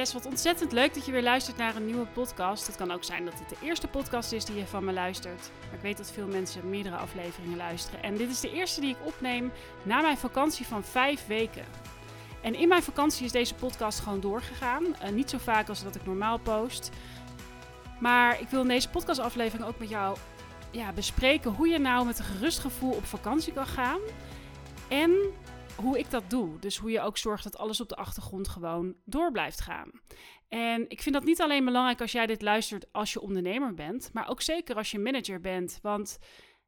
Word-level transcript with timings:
Yes, 0.00 0.12
wat 0.12 0.26
ontzettend 0.26 0.72
leuk 0.72 0.94
dat 0.94 1.06
je 1.06 1.12
weer 1.12 1.22
luistert 1.22 1.56
naar 1.56 1.76
een 1.76 1.86
nieuwe 1.86 2.06
podcast. 2.06 2.66
Het 2.66 2.76
kan 2.76 2.90
ook 2.90 3.04
zijn 3.04 3.24
dat 3.24 3.38
het 3.38 3.48
de 3.48 3.56
eerste 3.62 3.88
podcast 3.88 4.32
is 4.32 4.44
die 4.44 4.56
je 4.56 4.66
van 4.66 4.84
me 4.84 4.92
luistert. 4.92 5.50
Maar 5.66 5.74
ik 5.74 5.80
weet 5.80 5.96
dat 5.96 6.10
veel 6.10 6.26
mensen 6.26 6.70
meerdere 6.70 6.96
afleveringen 6.96 7.56
luisteren. 7.56 8.02
En 8.02 8.16
dit 8.16 8.30
is 8.30 8.40
de 8.40 8.52
eerste 8.52 8.80
die 8.80 8.90
ik 8.90 9.06
opneem 9.06 9.52
na 9.82 10.00
mijn 10.00 10.16
vakantie 10.16 10.66
van 10.66 10.84
vijf 10.84 11.26
weken. 11.26 11.64
En 12.42 12.54
in 12.54 12.68
mijn 12.68 12.82
vakantie 12.82 13.24
is 13.24 13.32
deze 13.32 13.54
podcast 13.54 14.00
gewoon 14.00 14.20
doorgegaan. 14.20 14.84
Uh, 14.84 15.08
niet 15.08 15.30
zo 15.30 15.38
vaak 15.38 15.68
als 15.68 15.82
dat 15.82 15.94
ik 15.94 16.06
normaal 16.06 16.38
post. 16.38 16.90
Maar 17.98 18.40
ik 18.40 18.48
wil 18.48 18.62
in 18.62 18.68
deze 18.68 18.90
podcastaflevering 18.90 19.68
ook 19.68 19.78
met 19.78 19.88
jou 19.88 20.16
ja, 20.70 20.92
bespreken 20.92 21.50
hoe 21.50 21.68
je 21.68 21.78
nou 21.78 22.06
met 22.06 22.18
een 22.18 22.24
gerust 22.24 22.58
gevoel 22.58 22.92
op 22.92 23.06
vakantie 23.06 23.52
kan 23.52 23.66
gaan. 23.66 24.00
En 24.88 25.10
hoe 25.80 25.98
ik 25.98 26.10
dat 26.10 26.30
doe. 26.30 26.58
Dus 26.58 26.76
hoe 26.76 26.90
je 26.90 27.00
ook 27.00 27.18
zorgt 27.18 27.44
dat 27.44 27.58
alles 27.58 27.80
op 27.80 27.88
de 27.88 27.96
achtergrond 27.96 28.48
gewoon 28.48 28.94
door 29.04 29.32
blijft 29.32 29.60
gaan. 29.60 29.90
En 30.48 30.84
ik 30.88 31.02
vind 31.02 31.14
dat 31.14 31.24
niet 31.24 31.40
alleen 31.40 31.64
belangrijk 31.64 32.00
als 32.00 32.12
jij 32.12 32.26
dit 32.26 32.42
luistert 32.42 32.92
als 32.92 33.12
je 33.12 33.20
ondernemer 33.20 33.74
bent, 33.74 34.10
maar 34.12 34.28
ook 34.28 34.42
zeker 34.42 34.76
als 34.76 34.90
je 34.90 34.98
manager 34.98 35.40
bent. 35.40 35.78
Want 35.82 36.18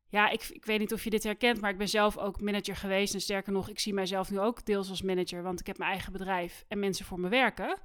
ja, 0.09 0.29
ik, 0.29 0.48
ik 0.48 0.65
weet 0.65 0.79
niet 0.79 0.93
of 0.93 1.05
je 1.05 1.11
dit 1.11 1.23
herkent, 1.23 1.61
maar 1.61 1.70
ik 1.70 1.79
ben 1.79 1.89
zelf 1.89 2.19
ook 2.19 2.41
manager 2.41 2.77
geweest. 2.77 3.15
En 3.15 3.20
sterker 3.20 3.53
nog, 3.53 3.69
ik 3.69 3.79
zie 3.79 3.95
mijzelf 3.95 4.30
nu 4.30 4.41
ook 4.41 4.65
deels 4.65 4.91
als 4.91 5.03
manager, 5.03 5.42
want 5.42 5.61
ik 5.61 5.67
heb 5.67 5.79
mijn 5.79 5.91
eigen 5.91 6.12
bedrijf 6.12 6.65
en 6.69 6.79
mensen 6.79 7.05
voor 7.05 7.20
me 7.20 7.29
werken 7.29 7.79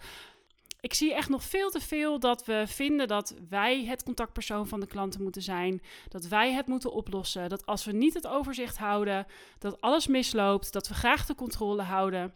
ik 0.79 0.93
zie 0.93 1.13
echt 1.13 1.29
nog 1.29 1.43
veel 1.43 1.69
te 1.69 1.79
veel 1.79 2.19
dat 2.19 2.45
we 2.45 2.63
vinden 2.67 3.07
dat 3.07 3.35
wij 3.49 3.85
het 3.85 4.03
contactpersoon 4.03 4.67
van 4.67 4.79
de 4.79 4.87
klanten 4.87 5.21
moeten 5.21 5.41
zijn. 5.41 5.81
Dat 6.09 6.27
wij 6.27 6.53
het 6.53 6.67
moeten 6.67 6.91
oplossen. 6.91 7.49
Dat 7.49 7.65
als 7.65 7.85
we 7.85 7.91
niet 7.91 8.13
het 8.13 8.27
overzicht 8.27 8.77
houden, 8.77 9.25
dat 9.59 9.81
alles 9.81 10.07
misloopt. 10.07 10.73
Dat 10.73 10.87
we 10.87 10.93
graag 10.93 11.25
de 11.25 11.35
controle 11.35 11.81
houden. 11.81 12.33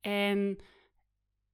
En 0.00 0.58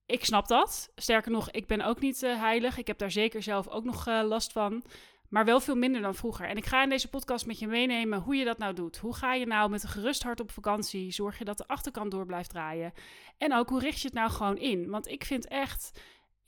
ik 0.06 0.24
snap 0.24 0.48
dat. 0.48 0.92
Sterker 0.94 1.30
nog, 1.30 1.50
ik 1.50 1.66
ben 1.66 1.80
ook 1.80 2.00
niet 2.00 2.22
uh, 2.22 2.38
heilig. 2.38 2.78
Ik 2.78 2.86
heb 2.86 2.98
daar 2.98 3.10
zeker 3.10 3.42
zelf 3.42 3.68
ook 3.68 3.84
nog 3.84 4.08
uh, 4.08 4.22
last 4.24 4.52
van. 4.52 4.84
Maar 5.28 5.44
wel 5.44 5.60
veel 5.60 5.76
minder 5.76 6.00
dan 6.00 6.14
vroeger. 6.14 6.46
En 6.46 6.56
ik 6.56 6.66
ga 6.66 6.82
in 6.82 6.88
deze 6.88 7.08
podcast 7.08 7.46
met 7.46 7.58
je 7.58 7.66
meenemen 7.66 8.20
hoe 8.20 8.36
je 8.36 8.44
dat 8.44 8.58
nou 8.58 8.74
doet. 8.74 8.96
Hoe 8.96 9.14
ga 9.14 9.34
je 9.34 9.46
nou 9.46 9.70
met 9.70 9.82
een 9.82 9.88
gerust 9.88 10.22
hart 10.22 10.40
op 10.40 10.50
vakantie? 10.50 11.12
Zorg 11.12 11.38
je 11.38 11.44
dat 11.44 11.58
de 11.58 11.66
achterkant 11.66 12.10
door 12.10 12.26
blijft 12.26 12.50
draaien? 12.50 12.92
En 13.38 13.54
ook 13.54 13.68
hoe 13.68 13.80
richt 13.80 14.00
je 14.00 14.06
het 14.06 14.16
nou 14.16 14.30
gewoon 14.30 14.56
in? 14.56 14.90
Want 14.90 15.08
ik 15.08 15.24
vind 15.24 15.48
echt 15.48 16.00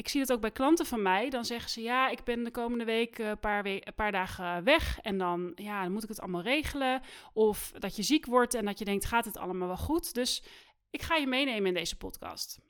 ik 0.03 0.09
zie 0.09 0.21
het 0.21 0.33
ook 0.33 0.41
bij 0.41 0.51
klanten 0.51 0.87
van 0.87 1.03
mij. 1.03 1.31
Dan 1.31 1.45
zeggen 1.45 1.71
ze: 1.71 1.83
Ja, 1.83 2.09
ik 2.09 2.25
ben 2.25 2.45
de 2.45 2.51
komende 2.51 2.85
week 2.85 3.19
een 3.19 3.39
paar, 3.39 3.67
een 3.67 3.95
paar 3.95 4.13
dagen 4.13 4.65
weg. 4.65 4.99
En 5.01 5.19
dan, 5.19 5.53
ja, 5.55 5.83
dan 5.83 5.93
moet 5.93 6.03
ik 6.03 6.09
het 6.09 6.21
allemaal 6.21 6.43
regelen. 6.43 7.03
Of 7.33 7.73
dat 7.79 7.97
je 7.97 8.03
ziek 8.03 8.27
wordt 8.27 8.55
en 8.55 8.65
dat 8.65 8.79
je 8.79 8.85
denkt: 8.85 9.05
Gaat 9.05 9.25
het 9.25 9.37
allemaal 9.37 9.69
wel 9.69 9.77
goed? 9.77 10.15
Dus 10.15 10.43
ik 10.91 11.03
ga 11.03 11.17
je 11.17 11.27
meenemen 11.27 11.67
in 11.67 11.75
deze 11.75 11.97
podcast. 11.97 12.61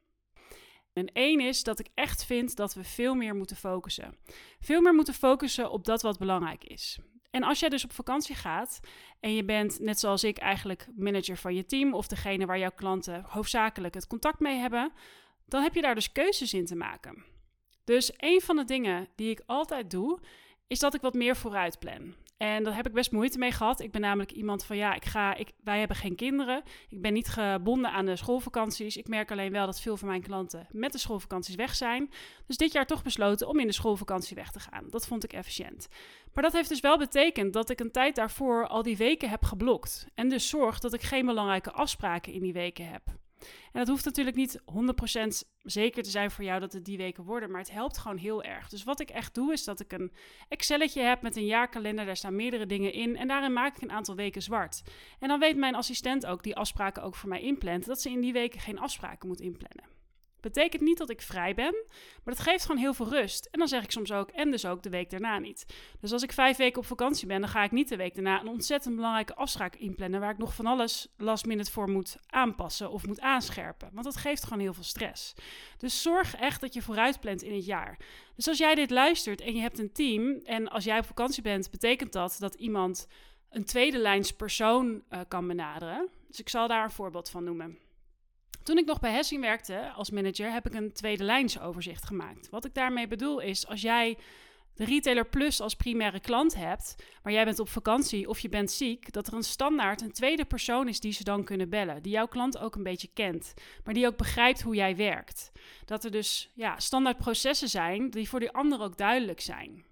En 0.92 1.06
één 1.06 1.40
is 1.40 1.62
dat 1.62 1.78
ik 1.78 1.88
echt 1.94 2.24
vind 2.24 2.56
dat 2.56 2.74
we 2.74 2.84
veel 2.84 3.14
meer 3.14 3.34
moeten 3.34 3.56
focussen. 3.56 4.16
Veel 4.60 4.80
meer 4.80 4.94
moeten 4.94 5.14
focussen 5.14 5.70
op 5.70 5.84
dat 5.84 6.02
wat 6.02 6.18
belangrijk 6.18 6.64
is. 6.64 6.98
En 7.30 7.42
als 7.42 7.60
jij 7.60 7.68
dus 7.68 7.84
op 7.84 7.92
vakantie 7.92 8.34
gaat 8.34 8.80
en 9.20 9.34
je 9.34 9.44
bent, 9.44 9.80
net 9.80 9.98
zoals 9.98 10.24
ik, 10.24 10.38
eigenlijk 10.38 10.88
manager 10.96 11.36
van 11.36 11.54
je 11.54 11.64
team 11.64 11.94
of 11.94 12.06
degene 12.06 12.46
waar 12.46 12.58
jouw 12.58 12.72
klanten 12.74 13.24
hoofdzakelijk 13.28 13.94
het 13.94 14.06
contact 14.06 14.40
mee 14.40 14.58
hebben, 14.58 14.92
dan 15.46 15.62
heb 15.62 15.74
je 15.74 15.82
daar 15.82 15.94
dus 15.94 16.12
keuzes 16.12 16.54
in 16.54 16.66
te 16.66 16.76
maken. 16.76 17.24
Dus 17.84 18.12
een 18.16 18.40
van 18.40 18.56
de 18.56 18.64
dingen 18.64 19.08
die 19.16 19.30
ik 19.30 19.42
altijd 19.46 19.90
doe, 19.90 20.18
is 20.66 20.78
dat 20.78 20.94
ik 20.94 21.00
wat 21.00 21.14
meer 21.14 21.36
vooruit 21.36 21.78
plan. 21.78 22.14
En 22.42 22.64
daar 22.64 22.76
heb 22.76 22.86
ik 22.86 22.92
best 22.92 23.12
moeite 23.12 23.38
mee 23.38 23.52
gehad. 23.52 23.80
Ik 23.80 23.90
ben 23.90 24.00
namelijk 24.00 24.32
iemand 24.32 24.64
van 24.64 24.76
ja, 24.76 24.94
ik 24.94 25.04
ga, 25.04 25.34
ik, 25.34 25.52
wij 25.64 25.78
hebben 25.78 25.96
geen 25.96 26.14
kinderen. 26.14 26.62
Ik 26.88 27.02
ben 27.02 27.12
niet 27.12 27.28
gebonden 27.28 27.90
aan 27.90 28.06
de 28.06 28.16
schoolvakanties. 28.16 28.96
Ik 28.96 29.08
merk 29.08 29.30
alleen 29.30 29.52
wel 29.52 29.66
dat 29.66 29.80
veel 29.80 29.96
van 29.96 30.08
mijn 30.08 30.22
klanten 30.22 30.66
met 30.70 30.92
de 30.92 30.98
schoolvakanties 30.98 31.54
weg 31.54 31.74
zijn. 31.74 32.10
Dus 32.46 32.56
dit 32.56 32.72
jaar 32.72 32.86
toch 32.86 33.02
besloten 33.02 33.48
om 33.48 33.60
in 33.60 33.66
de 33.66 33.72
schoolvakantie 33.72 34.36
weg 34.36 34.50
te 34.50 34.60
gaan. 34.60 34.86
Dat 34.90 35.06
vond 35.06 35.24
ik 35.24 35.32
efficiënt. 35.32 35.88
Maar 36.32 36.42
dat 36.42 36.52
heeft 36.52 36.68
dus 36.68 36.80
wel 36.80 36.98
betekend 36.98 37.52
dat 37.52 37.70
ik 37.70 37.80
een 37.80 37.92
tijd 37.92 38.14
daarvoor 38.14 38.66
al 38.66 38.82
die 38.82 38.96
weken 38.96 39.30
heb 39.30 39.44
geblokt. 39.44 40.06
En 40.14 40.28
dus 40.28 40.48
zorg 40.48 40.78
dat 40.78 40.94
ik 40.94 41.02
geen 41.02 41.26
belangrijke 41.26 41.72
afspraken 41.72 42.32
in 42.32 42.42
die 42.42 42.52
weken 42.52 42.88
heb. 42.88 43.02
En 43.44 43.78
dat 43.78 43.88
hoeft 43.88 44.04
natuurlijk 44.04 44.36
niet 44.36 44.60
100% 44.60 45.48
zeker 45.62 46.02
te 46.02 46.10
zijn 46.10 46.30
voor 46.30 46.44
jou 46.44 46.60
dat 46.60 46.72
het 46.72 46.84
die 46.84 46.96
weken 46.96 47.24
worden, 47.24 47.50
maar 47.50 47.60
het 47.60 47.70
helpt 47.70 47.98
gewoon 47.98 48.16
heel 48.16 48.42
erg. 48.42 48.68
Dus 48.68 48.84
wat 48.84 49.00
ik 49.00 49.10
echt 49.10 49.34
doe, 49.34 49.52
is 49.52 49.64
dat 49.64 49.80
ik 49.80 49.92
een 49.92 50.12
Excelletje 50.48 51.02
heb 51.02 51.22
met 51.22 51.36
een 51.36 51.46
jaarkalender, 51.46 52.04
daar 52.04 52.16
staan 52.16 52.36
meerdere 52.36 52.66
dingen 52.66 52.92
in 52.92 53.16
en 53.16 53.28
daarin 53.28 53.52
maak 53.52 53.76
ik 53.76 53.82
een 53.82 53.92
aantal 53.92 54.14
weken 54.14 54.42
zwart. 54.42 54.82
En 55.18 55.28
dan 55.28 55.40
weet 55.40 55.56
mijn 55.56 55.74
assistent 55.74 56.26
ook, 56.26 56.42
die 56.42 56.56
afspraken 56.56 57.02
ook 57.02 57.14
voor 57.14 57.28
mij 57.28 57.40
inplant, 57.40 57.86
dat 57.86 58.00
ze 58.00 58.10
in 58.10 58.20
die 58.20 58.32
weken 58.32 58.60
geen 58.60 58.78
afspraken 58.78 59.28
moet 59.28 59.40
inplannen. 59.40 59.91
Betekent 60.42 60.82
niet 60.82 60.98
dat 60.98 61.10
ik 61.10 61.22
vrij 61.22 61.54
ben, 61.54 61.74
maar 62.24 62.34
dat 62.34 62.40
geeft 62.40 62.64
gewoon 62.64 62.80
heel 62.80 62.94
veel 62.94 63.08
rust. 63.08 63.48
En 63.50 63.58
dan 63.58 63.68
zeg 63.68 63.82
ik 63.82 63.90
soms 63.90 64.12
ook, 64.12 64.30
en 64.30 64.50
dus 64.50 64.66
ook 64.66 64.82
de 64.82 64.90
week 64.90 65.10
daarna 65.10 65.38
niet. 65.38 65.66
Dus 66.00 66.12
als 66.12 66.22
ik 66.22 66.32
vijf 66.32 66.56
weken 66.56 66.78
op 66.78 66.86
vakantie 66.86 67.26
ben, 67.26 67.40
dan 67.40 67.50
ga 67.50 67.64
ik 67.64 67.70
niet 67.70 67.88
de 67.88 67.96
week 67.96 68.14
daarna 68.14 68.40
een 68.40 68.48
ontzettend 68.48 68.94
belangrijke 68.94 69.34
afspraak 69.34 69.74
inplannen. 69.74 70.20
Waar 70.20 70.30
ik 70.30 70.38
nog 70.38 70.54
van 70.54 70.66
alles 70.66 71.08
last 71.16 71.46
minute 71.46 71.70
voor 71.70 71.90
moet 71.90 72.16
aanpassen 72.26 72.90
of 72.90 73.06
moet 73.06 73.20
aanscherpen. 73.20 73.90
Want 73.92 74.04
dat 74.04 74.16
geeft 74.16 74.44
gewoon 74.44 74.58
heel 74.58 74.74
veel 74.74 74.82
stress. 74.82 75.34
Dus 75.78 76.02
zorg 76.02 76.36
echt 76.36 76.60
dat 76.60 76.74
je 76.74 76.82
vooruit 76.82 77.20
plant 77.20 77.42
in 77.42 77.54
het 77.54 77.64
jaar. 77.64 77.98
Dus 78.36 78.48
als 78.48 78.58
jij 78.58 78.74
dit 78.74 78.90
luistert 78.90 79.40
en 79.40 79.54
je 79.54 79.60
hebt 79.60 79.78
een 79.78 79.92
team, 79.92 80.40
en 80.44 80.68
als 80.68 80.84
jij 80.84 80.98
op 80.98 81.06
vakantie 81.06 81.42
bent, 81.42 81.70
betekent 81.70 82.12
dat 82.12 82.36
dat 82.38 82.54
iemand 82.54 83.06
een 83.50 83.64
tweede 83.64 83.98
lijns 83.98 84.32
persoon 84.32 85.02
uh, 85.10 85.20
kan 85.28 85.46
benaderen. 85.46 86.08
Dus 86.28 86.40
ik 86.40 86.48
zal 86.48 86.68
daar 86.68 86.84
een 86.84 86.90
voorbeeld 86.90 87.30
van 87.30 87.44
noemen. 87.44 87.78
Toen 88.62 88.78
ik 88.78 88.86
nog 88.86 89.00
bij 89.00 89.12
Hessing 89.12 89.40
werkte 89.40 89.90
als 89.90 90.10
manager, 90.10 90.52
heb 90.52 90.66
ik 90.66 90.74
een 90.74 90.92
tweede 90.92 91.24
lijnsoverzicht 91.24 92.04
gemaakt. 92.04 92.50
Wat 92.50 92.64
ik 92.64 92.74
daarmee 92.74 93.06
bedoel 93.06 93.40
is, 93.40 93.66
als 93.66 93.80
jij 93.80 94.18
de 94.74 94.84
Retailer 94.84 95.26
Plus 95.26 95.60
als 95.60 95.74
primaire 95.74 96.20
klant 96.20 96.54
hebt, 96.54 96.94
maar 97.22 97.32
jij 97.32 97.44
bent 97.44 97.58
op 97.58 97.68
vakantie 97.68 98.28
of 98.28 98.38
je 98.38 98.48
bent 98.48 98.70
ziek, 98.70 99.12
dat 99.12 99.26
er 99.26 99.34
een 99.34 99.42
standaard 99.42 100.00
een 100.00 100.12
tweede 100.12 100.44
persoon 100.44 100.88
is 100.88 101.00
die 101.00 101.12
ze 101.12 101.24
dan 101.24 101.44
kunnen 101.44 101.68
bellen, 101.68 102.02
die 102.02 102.12
jouw 102.12 102.26
klant 102.26 102.58
ook 102.58 102.74
een 102.74 102.82
beetje 102.82 103.10
kent, 103.14 103.54
maar 103.84 103.94
die 103.94 104.06
ook 104.06 104.16
begrijpt 104.16 104.62
hoe 104.62 104.74
jij 104.74 104.96
werkt. 104.96 105.52
Dat 105.84 106.04
er 106.04 106.10
dus 106.10 106.50
ja, 106.54 106.78
standaard 106.78 107.16
processen 107.16 107.68
zijn 107.68 108.10
die 108.10 108.28
voor 108.28 108.40
die 108.40 108.52
ander 108.52 108.80
ook 108.80 108.96
duidelijk 108.96 109.40
zijn. 109.40 109.84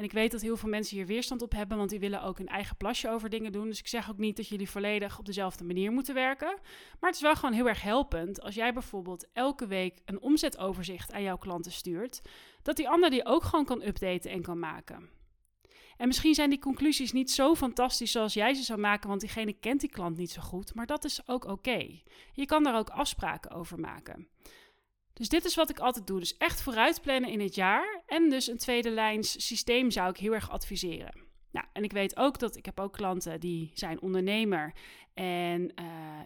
En 0.00 0.06
ik 0.06 0.12
weet 0.12 0.30
dat 0.30 0.40
heel 0.40 0.56
veel 0.56 0.68
mensen 0.68 0.96
hier 0.96 1.06
weerstand 1.06 1.42
op 1.42 1.52
hebben, 1.52 1.76
want 1.76 1.90
die 1.90 1.98
willen 1.98 2.22
ook 2.22 2.38
een 2.38 2.48
eigen 2.48 2.76
plasje 2.76 3.08
over 3.08 3.30
dingen 3.30 3.52
doen. 3.52 3.66
Dus 3.66 3.78
ik 3.78 3.86
zeg 3.86 4.10
ook 4.10 4.18
niet 4.18 4.36
dat 4.36 4.48
jullie 4.48 4.70
volledig 4.70 5.18
op 5.18 5.24
dezelfde 5.24 5.64
manier 5.64 5.92
moeten 5.92 6.14
werken. 6.14 6.58
Maar 7.00 7.10
het 7.10 7.14
is 7.14 7.20
wel 7.20 7.34
gewoon 7.34 7.54
heel 7.54 7.68
erg 7.68 7.82
helpend 7.82 8.42
als 8.42 8.54
jij 8.54 8.72
bijvoorbeeld 8.72 9.26
elke 9.32 9.66
week 9.66 10.00
een 10.04 10.20
omzetoverzicht 10.20 11.12
aan 11.12 11.22
jouw 11.22 11.36
klanten 11.36 11.72
stuurt, 11.72 12.20
dat 12.62 12.76
die 12.76 12.88
ander 12.88 13.10
die 13.10 13.26
ook 13.26 13.42
gewoon 13.42 13.64
kan 13.64 13.82
updaten 13.82 14.30
en 14.30 14.42
kan 14.42 14.58
maken. 14.58 15.08
En 15.96 16.06
misschien 16.06 16.34
zijn 16.34 16.50
die 16.50 16.58
conclusies 16.58 17.12
niet 17.12 17.30
zo 17.30 17.54
fantastisch 17.54 18.12
zoals 18.12 18.34
jij 18.34 18.54
ze 18.54 18.62
zou 18.62 18.80
maken, 18.80 19.08
want 19.08 19.20
diegene 19.20 19.52
kent 19.52 19.80
die 19.80 19.90
klant 19.90 20.16
niet 20.16 20.30
zo 20.30 20.40
goed, 20.40 20.74
maar 20.74 20.86
dat 20.86 21.04
is 21.04 21.28
ook 21.28 21.44
oké. 21.44 22.00
Je 22.32 22.46
kan 22.46 22.62
daar 22.62 22.78
ook 22.78 22.90
afspraken 22.90 23.50
over 23.50 23.80
maken. 23.80 24.28
Dus 25.20 25.28
dit 25.28 25.44
is 25.44 25.54
wat 25.54 25.70
ik 25.70 25.78
altijd 25.78 26.06
doe. 26.06 26.18
Dus 26.18 26.36
echt 26.36 26.62
vooruit 26.62 27.00
plannen 27.02 27.30
in 27.30 27.40
het 27.40 27.54
jaar. 27.54 28.02
En 28.06 28.30
dus 28.30 28.46
een 28.46 28.58
tweede 28.58 28.90
lijns 28.90 29.46
systeem 29.46 29.90
zou 29.90 30.10
ik 30.10 30.16
heel 30.16 30.32
erg 30.32 30.50
adviseren. 30.50 31.14
Nou, 31.52 31.66
en 31.72 31.82
ik 31.82 31.92
weet 31.92 32.16
ook 32.16 32.38
dat 32.38 32.56
ik 32.56 32.64
heb 32.64 32.80
ook 32.80 32.92
klanten 32.92 33.40
die 33.40 33.70
zijn 33.74 34.00
ondernemer. 34.00 34.74
En 35.14 35.72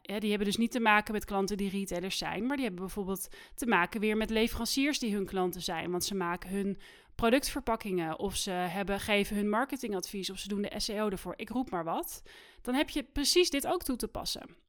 ja, 0.02 0.18
die 0.18 0.28
hebben 0.28 0.46
dus 0.46 0.56
niet 0.56 0.70
te 0.70 0.80
maken 0.80 1.12
met 1.12 1.24
klanten 1.24 1.56
die 1.56 1.70
retailers 1.70 2.18
zijn. 2.18 2.46
Maar 2.46 2.56
die 2.56 2.64
hebben 2.64 2.84
bijvoorbeeld 2.84 3.28
te 3.54 3.66
maken 3.66 4.00
weer 4.00 4.16
met 4.16 4.30
leveranciers 4.30 4.98
die 4.98 5.14
hun 5.14 5.26
klanten 5.26 5.62
zijn. 5.62 5.90
Want 5.90 6.04
ze 6.04 6.14
maken 6.14 6.50
hun 6.50 6.78
productverpakkingen. 7.14 8.18
Of 8.18 8.36
ze 8.36 8.50
hebben, 8.50 9.00
geven 9.00 9.36
hun 9.36 9.48
marketingadvies. 9.48 10.30
Of 10.30 10.38
ze 10.38 10.48
doen 10.48 10.62
de 10.62 10.72
SEO 10.76 11.08
ervoor. 11.08 11.34
Ik 11.36 11.48
roep 11.48 11.70
maar 11.70 11.84
wat. 11.84 12.22
Dan 12.62 12.74
heb 12.74 12.90
je 12.90 13.02
precies 13.02 13.50
dit 13.50 13.66
ook 13.66 13.82
toe 13.82 13.96
te 13.96 14.08
passen. 14.08 14.62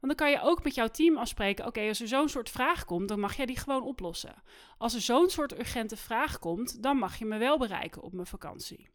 Want 0.00 0.16
dan 0.18 0.26
kan 0.26 0.30
je 0.30 0.40
ook 0.42 0.64
met 0.64 0.74
jouw 0.74 0.88
team 0.88 1.16
afspreken: 1.16 1.66
oké, 1.66 1.88
als 1.88 2.00
er 2.00 2.08
zo'n 2.08 2.28
soort 2.28 2.50
vraag 2.50 2.84
komt, 2.84 3.08
dan 3.08 3.20
mag 3.20 3.36
jij 3.36 3.46
die 3.46 3.58
gewoon 3.58 3.82
oplossen. 3.82 4.42
Als 4.78 4.94
er 4.94 5.00
zo'n 5.00 5.30
soort 5.30 5.58
urgente 5.58 5.96
vraag 5.96 6.38
komt, 6.38 6.82
dan 6.82 6.96
mag 6.96 7.18
je 7.18 7.24
me 7.24 7.38
wel 7.38 7.58
bereiken 7.58 8.02
op 8.02 8.12
mijn 8.12 8.26
vakantie. 8.26 8.88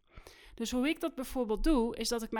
Dus 0.54 0.70
hoe 0.70 0.88
ik 0.88 1.00
dat 1.00 1.14
bijvoorbeeld 1.14 1.64
doe, 1.64 1.96
is 1.96 2.08
dat 2.08 2.22
ik 2.22 2.30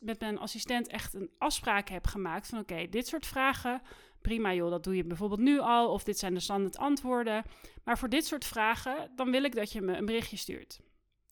met 0.00 0.20
mijn 0.20 0.38
assistent 0.38 0.88
echt 0.88 1.14
een 1.14 1.30
afspraak 1.38 1.88
heb 1.88 2.06
gemaakt 2.06 2.48
van 2.48 2.58
oké, 2.58 2.88
dit 2.88 3.06
soort 3.06 3.26
vragen, 3.26 3.82
prima 4.20 4.54
joh, 4.54 4.70
dat 4.70 4.84
doe 4.84 4.96
je 4.96 5.04
bijvoorbeeld 5.04 5.40
nu 5.40 5.58
al, 5.58 5.92
of 5.92 6.04
dit 6.04 6.18
zijn 6.18 6.34
de 6.34 6.40
standaard 6.40 6.76
antwoorden. 6.78 7.44
Maar 7.84 7.98
voor 7.98 8.08
dit 8.08 8.26
soort 8.26 8.44
vragen, 8.44 9.10
dan 9.16 9.30
wil 9.30 9.44
ik 9.44 9.54
dat 9.54 9.72
je 9.72 9.80
me 9.80 9.96
een 9.96 10.06
berichtje 10.06 10.36
stuurt. 10.36 10.80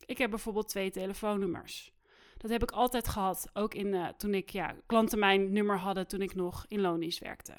Ik 0.05 0.17
heb 0.17 0.29
bijvoorbeeld 0.29 0.67
twee 0.67 0.91
telefoonnummers. 0.91 1.93
Dat 2.39 2.51
heb 2.51 2.63
ik 2.63 2.71
altijd 2.71 3.07
gehad. 3.07 3.49
Ook 3.53 3.73
in, 3.73 3.87
uh, 3.87 4.07
toen 4.07 4.33
ik 4.33 4.49
ja, 4.49 4.75
klanten 4.85 5.19
mijn 5.19 5.51
nummer 5.51 5.77
hadden 5.77 6.07
toen 6.07 6.21
ik 6.21 6.35
nog 6.35 6.65
in 6.67 6.81
Lonies 6.81 7.19
werkte. 7.19 7.53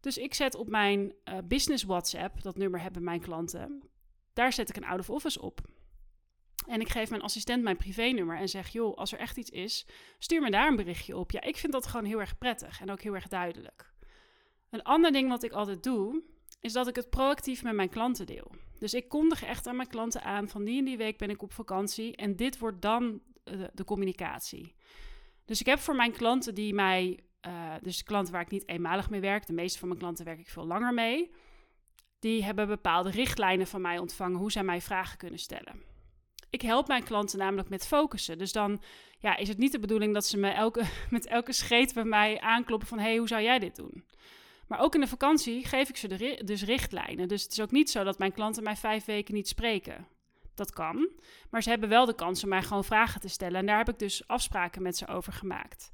Dus 0.00 0.18
ik 0.18 0.34
zet 0.34 0.54
op 0.54 0.68
mijn 0.68 1.12
uh, 1.24 1.38
business 1.44 1.84
WhatsApp, 1.84 2.42
dat 2.42 2.56
nummer 2.56 2.82
hebben 2.82 3.04
mijn 3.04 3.20
klanten, 3.20 3.82
daar 4.32 4.52
zet 4.52 4.68
ik 4.68 4.76
een 4.76 4.84
out 4.84 5.00
of 5.00 5.10
office 5.10 5.40
op. 5.40 5.60
En 6.66 6.80
ik 6.80 6.88
geef 6.88 7.10
mijn 7.10 7.22
assistent 7.22 7.62
mijn 7.62 7.76
privénummer 7.76 8.36
en 8.36 8.48
zeg: 8.48 8.68
joh, 8.68 8.96
als 8.96 9.12
er 9.12 9.18
echt 9.18 9.36
iets 9.36 9.50
is, 9.50 9.86
stuur 10.18 10.40
me 10.40 10.50
daar 10.50 10.68
een 10.68 10.76
berichtje 10.76 11.16
op. 11.16 11.30
Ja, 11.30 11.42
ik 11.42 11.56
vind 11.56 11.72
dat 11.72 11.86
gewoon 11.86 12.06
heel 12.06 12.20
erg 12.20 12.38
prettig 12.38 12.80
en 12.80 12.90
ook 12.90 13.00
heel 13.00 13.14
erg 13.14 13.28
duidelijk. 13.28 13.92
Een 14.70 14.82
ander 14.82 15.12
ding 15.12 15.28
wat 15.28 15.42
ik 15.42 15.52
altijd 15.52 15.82
doe, 15.82 16.22
is 16.60 16.72
dat 16.72 16.88
ik 16.88 16.96
het 16.96 17.10
proactief 17.10 17.62
met 17.62 17.74
mijn 17.74 17.88
klanten 17.88 18.26
deel. 18.26 18.50
Dus 18.78 18.94
ik 18.94 19.08
kondig 19.08 19.44
echt 19.44 19.66
aan 19.66 19.76
mijn 19.76 19.88
klanten 19.88 20.22
aan 20.22 20.48
van 20.48 20.64
die 20.64 20.78
en 20.78 20.84
die 20.84 20.96
week 20.96 21.18
ben 21.18 21.30
ik 21.30 21.42
op 21.42 21.52
vakantie 21.52 22.16
en 22.16 22.36
dit 22.36 22.58
wordt 22.58 22.82
dan 22.82 23.20
uh, 23.44 23.64
de 23.72 23.84
communicatie. 23.84 24.74
Dus 25.44 25.60
ik 25.60 25.66
heb 25.66 25.78
voor 25.78 25.96
mijn 25.96 26.12
klanten 26.12 26.54
die 26.54 26.74
mij, 26.74 27.20
uh, 27.46 27.74
dus 27.82 28.02
klanten 28.02 28.32
waar 28.32 28.42
ik 28.42 28.50
niet 28.50 28.68
eenmalig 28.68 29.10
mee 29.10 29.20
werk, 29.20 29.46
de 29.46 29.52
meeste 29.52 29.78
van 29.78 29.88
mijn 29.88 30.00
klanten 30.00 30.24
werk 30.24 30.38
ik 30.38 30.48
veel 30.48 30.66
langer 30.66 30.94
mee, 30.94 31.30
die 32.18 32.44
hebben 32.44 32.66
bepaalde 32.66 33.10
richtlijnen 33.10 33.66
van 33.66 33.80
mij 33.80 33.98
ontvangen 33.98 34.38
hoe 34.38 34.52
zij 34.52 34.64
mij 34.64 34.80
vragen 34.80 35.18
kunnen 35.18 35.38
stellen. 35.38 35.82
Ik 36.50 36.62
help 36.62 36.88
mijn 36.88 37.04
klanten 37.04 37.38
namelijk 37.38 37.68
met 37.68 37.86
focussen. 37.86 38.38
Dus 38.38 38.52
dan 38.52 38.82
ja, 39.18 39.36
is 39.36 39.48
het 39.48 39.58
niet 39.58 39.72
de 39.72 39.78
bedoeling 39.78 40.14
dat 40.14 40.26
ze 40.26 40.38
me 40.38 40.48
elke, 40.48 40.84
met 41.10 41.26
elke 41.26 41.52
scheet 41.52 41.94
bij 41.94 42.04
mij 42.04 42.40
aankloppen 42.40 42.88
van... 42.88 42.98
hé, 42.98 43.04
hey, 43.04 43.16
hoe 43.16 43.28
zou 43.28 43.42
jij 43.42 43.58
dit 43.58 43.76
doen? 43.76 44.04
Maar 44.66 44.80
ook 44.80 44.94
in 44.94 45.00
de 45.00 45.06
vakantie 45.06 45.64
geef 45.64 45.88
ik 45.88 45.96
ze 45.96 46.38
dus 46.44 46.62
richtlijnen. 46.62 47.28
Dus 47.28 47.42
het 47.42 47.52
is 47.52 47.60
ook 47.60 47.70
niet 47.70 47.90
zo 47.90 48.04
dat 48.04 48.18
mijn 48.18 48.32
klanten 48.32 48.62
mij 48.62 48.76
vijf 48.76 49.04
weken 49.04 49.34
niet 49.34 49.48
spreken. 49.48 50.06
Dat 50.54 50.72
kan. 50.72 51.08
Maar 51.50 51.62
ze 51.62 51.70
hebben 51.70 51.88
wel 51.88 52.06
de 52.06 52.14
kans 52.14 52.42
om 52.42 52.48
mij 52.48 52.62
gewoon 52.62 52.84
vragen 52.84 53.20
te 53.20 53.28
stellen. 53.28 53.60
En 53.60 53.66
daar 53.66 53.78
heb 53.78 53.88
ik 53.88 53.98
dus 53.98 54.28
afspraken 54.28 54.82
met 54.82 54.96
ze 54.96 55.06
over 55.06 55.32
gemaakt. 55.32 55.90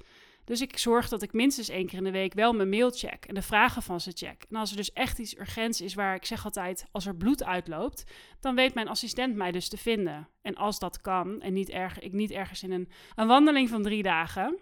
Dus 0.47 0.61
ik 0.61 0.77
zorg 0.77 1.09
dat 1.09 1.21
ik 1.21 1.33
minstens 1.33 1.69
één 1.69 1.87
keer 1.87 1.97
in 1.97 2.03
de 2.03 2.11
week 2.11 2.33
wel 2.33 2.53
mijn 2.53 2.69
mail 2.69 2.91
check 2.91 3.25
en 3.25 3.35
de 3.35 3.41
vragen 3.41 3.81
van 3.81 4.01
ze 4.01 4.11
check. 4.11 4.45
En 4.49 4.55
als 4.55 4.71
er 4.71 4.77
dus 4.77 4.93
echt 4.93 5.19
iets 5.19 5.37
urgents 5.37 5.81
is 5.81 5.93
waar 5.93 6.15
ik 6.15 6.25
zeg 6.25 6.45
altijd, 6.45 6.85
als 6.91 7.05
er 7.05 7.15
bloed 7.15 7.43
uitloopt, 7.43 8.03
dan 8.39 8.55
weet 8.55 8.73
mijn 8.73 8.87
assistent 8.87 9.35
mij 9.35 9.51
dus 9.51 9.69
te 9.69 9.77
vinden. 9.77 10.27
En 10.41 10.55
als 10.55 10.79
dat 10.79 11.01
kan 11.01 11.41
en 11.41 11.53
niet 11.53 11.69
erg, 11.69 11.99
ik 11.99 12.13
niet 12.13 12.31
ergens 12.31 12.63
in 12.63 12.71
een, 12.71 12.89
een 13.15 13.27
wandeling 13.27 13.69
van 13.69 13.83
drie 13.83 14.03
dagen, 14.03 14.57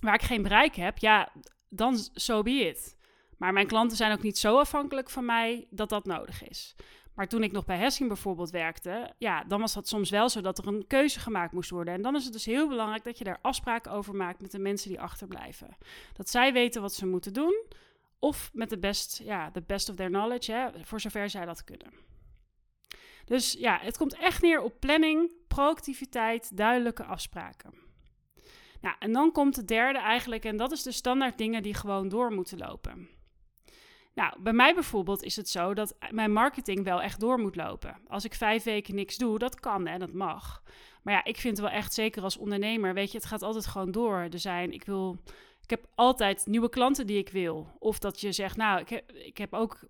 waar 0.00 0.14
ik 0.14 0.22
geen 0.22 0.42
bereik 0.42 0.74
heb, 0.74 0.98
ja, 0.98 1.32
dan 1.68 1.98
so 2.12 2.42
be 2.42 2.50
it. 2.50 2.96
Maar 3.36 3.52
mijn 3.52 3.66
klanten 3.66 3.96
zijn 3.96 4.12
ook 4.12 4.22
niet 4.22 4.38
zo 4.38 4.58
afhankelijk 4.58 5.10
van 5.10 5.24
mij 5.24 5.66
dat 5.70 5.88
dat 5.88 6.04
nodig 6.04 6.48
is. 6.48 6.74
Maar 7.18 7.28
toen 7.28 7.42
ik 7.42 7.52
nog 7.52 7.64
bij 7.64 7.78
Hessing 7.78 8.08
bijvoorbeeld 8.08 8.50
werkte, 8.50 9.14
ja, 9.16 9.44
dan 9.44 9.60
was 9.60 9.74
dat 9.74 9.88
soms 9.88 10.10
wel 10.10 10.28
zo 10.28 10.40
dat 10.40 10.58
er 10.58 10.66
een 10.66 10.86
keuze 10.86 11.20
gemaakt 11.20 11.52
moest 11.52 11.70
worden. 11.70 11.94
En 11.94 12.02
dan 12.02 12.16
is 12.16 12.24
het 12.24 12.32
dus 12.32 12.44
heel 12.44 12.68
belangrijk 12.68 13.04
dat 13.04 13.18
je 13.18 13.24
daar 13.24 13.38
afspraken 13.42 13.92
over 13.92 14.14
maakt 14.14 14.40
met 14.40 14.50
de 14.50 14.58
mensen 14.58 14.88
die 14.88 15.00
achterblijven. 15.00 15.76
Dat 16.12 16.28
zij 16.28 16.52
weten 16.52 16.82
wat 16.82 16.94
ze 16.94 17.06
moeten 17.06 17.32
doen, 17.32 17.64
of 18.18 18.50
met 18.52 18.70
de 18.70 18.78
best, 18.78 19.20
ja, 19.24 19.50
the 19.50 19.62
best 19.66 19.88
of 19.88 19.96
their 19.96 20.08
knowledge, 20.08 20.52
hè, 20.52 20.84
voor 20.84 21.00
zover 21.00 21.30
zij 21.30 21.44
dat 21.44 21.64
kunnen. 21.64 21.92
Dus 23.24 23.52
ja, 23.52 23.78
het 23.80 23.96
komt 23.96 24.14
echt 24.14 24.42
neer 24.42 24.60
op 24.60 24.80
planning, 24.80 25.32
proactiviteit, 25.48 26.56
duidelijke 26.56 27.04
afspraken. 27.04 27.74
Nou, 28.80 28.96
en 28.98 29.12
dan 29.12 29.32
komt 29.32 29.56
het 29.56 29.68
derde 29.68 29.98
eigenlijk, 29.98 30.44
en 30.44 30.56
dat 30.56 30.72
is 30.72 30.82
de 30.82 30.92
standaard 30.92 31.38
dingen 31.38 31.62
die 31.62 31.74
gewoon 31.74 32.08
door 32.08 32.32
moeten 32.32 32.58
lopen. 32.58 33.17
Nou, 34.18 34.32
bij 34.38 34.52
mij 34.52 34.74
bijvoorbeeld 34.74 35.22
is 35.22 35.36
het 35.36 35.48
zo 35.48 35.74
dat 35.74 35.96
mijn 36.10 36.32
marketing 36.32 36.84
wel 36.84 37.02
echt 37.02 37.20
door 37.20 37.38
moet 37.38 37.56
lopen. 37.56 37.96
Als 38.08 38.24
ik 38.24 38.34
vijf 38.34 38.62
weken 38.62 38.94
niks 38.94 39.16
doe, 39.16 39.38
dat 39.38 39.60
kan 39.60 39.86
en 39.86 39.98
dat 39.98 40.12
mag. 40.12 40.62
Maar 41.02 41.14
ja, 41.14 41.24
ik 41.24 41.36
vind 41.36 41.58
wel 41.58 41.68
echt, 41.68 41.94
zeker 41.94 42.22
als 42.22 42.36
ondernemer, 42.36 42.94
weet 42.94 43.10
je, 43.12 43.18
het 43.18 43.26
gaat 43.26 43.42
altijd 43.42 43.66
gewoon 43.66 43.90
door. 43.90 44.16
Er 44.16 44.38
zijn, 44.38 44.72
ik 44.72 44.84
wil, 44.84 45.16
ik 45.62 45.70
heb 45.70 45.86
altijd 45.94 46.46
nieuwe 46.46 46.68
klanten 46.68 47.06
die 47.06 47.18
ik 47.18 47.28
wil. 47.28 47.76
Of 47.78 47.98
dat 47.98 48.20
je 48.20 48.32
zegt, 48.32 48.56
nou, 48.56 48.80
ik 48.80 48.88
heb, 48.88 49.12
ik 49.12 49.38
heb 49.38 49.54
ook 49.54 49.80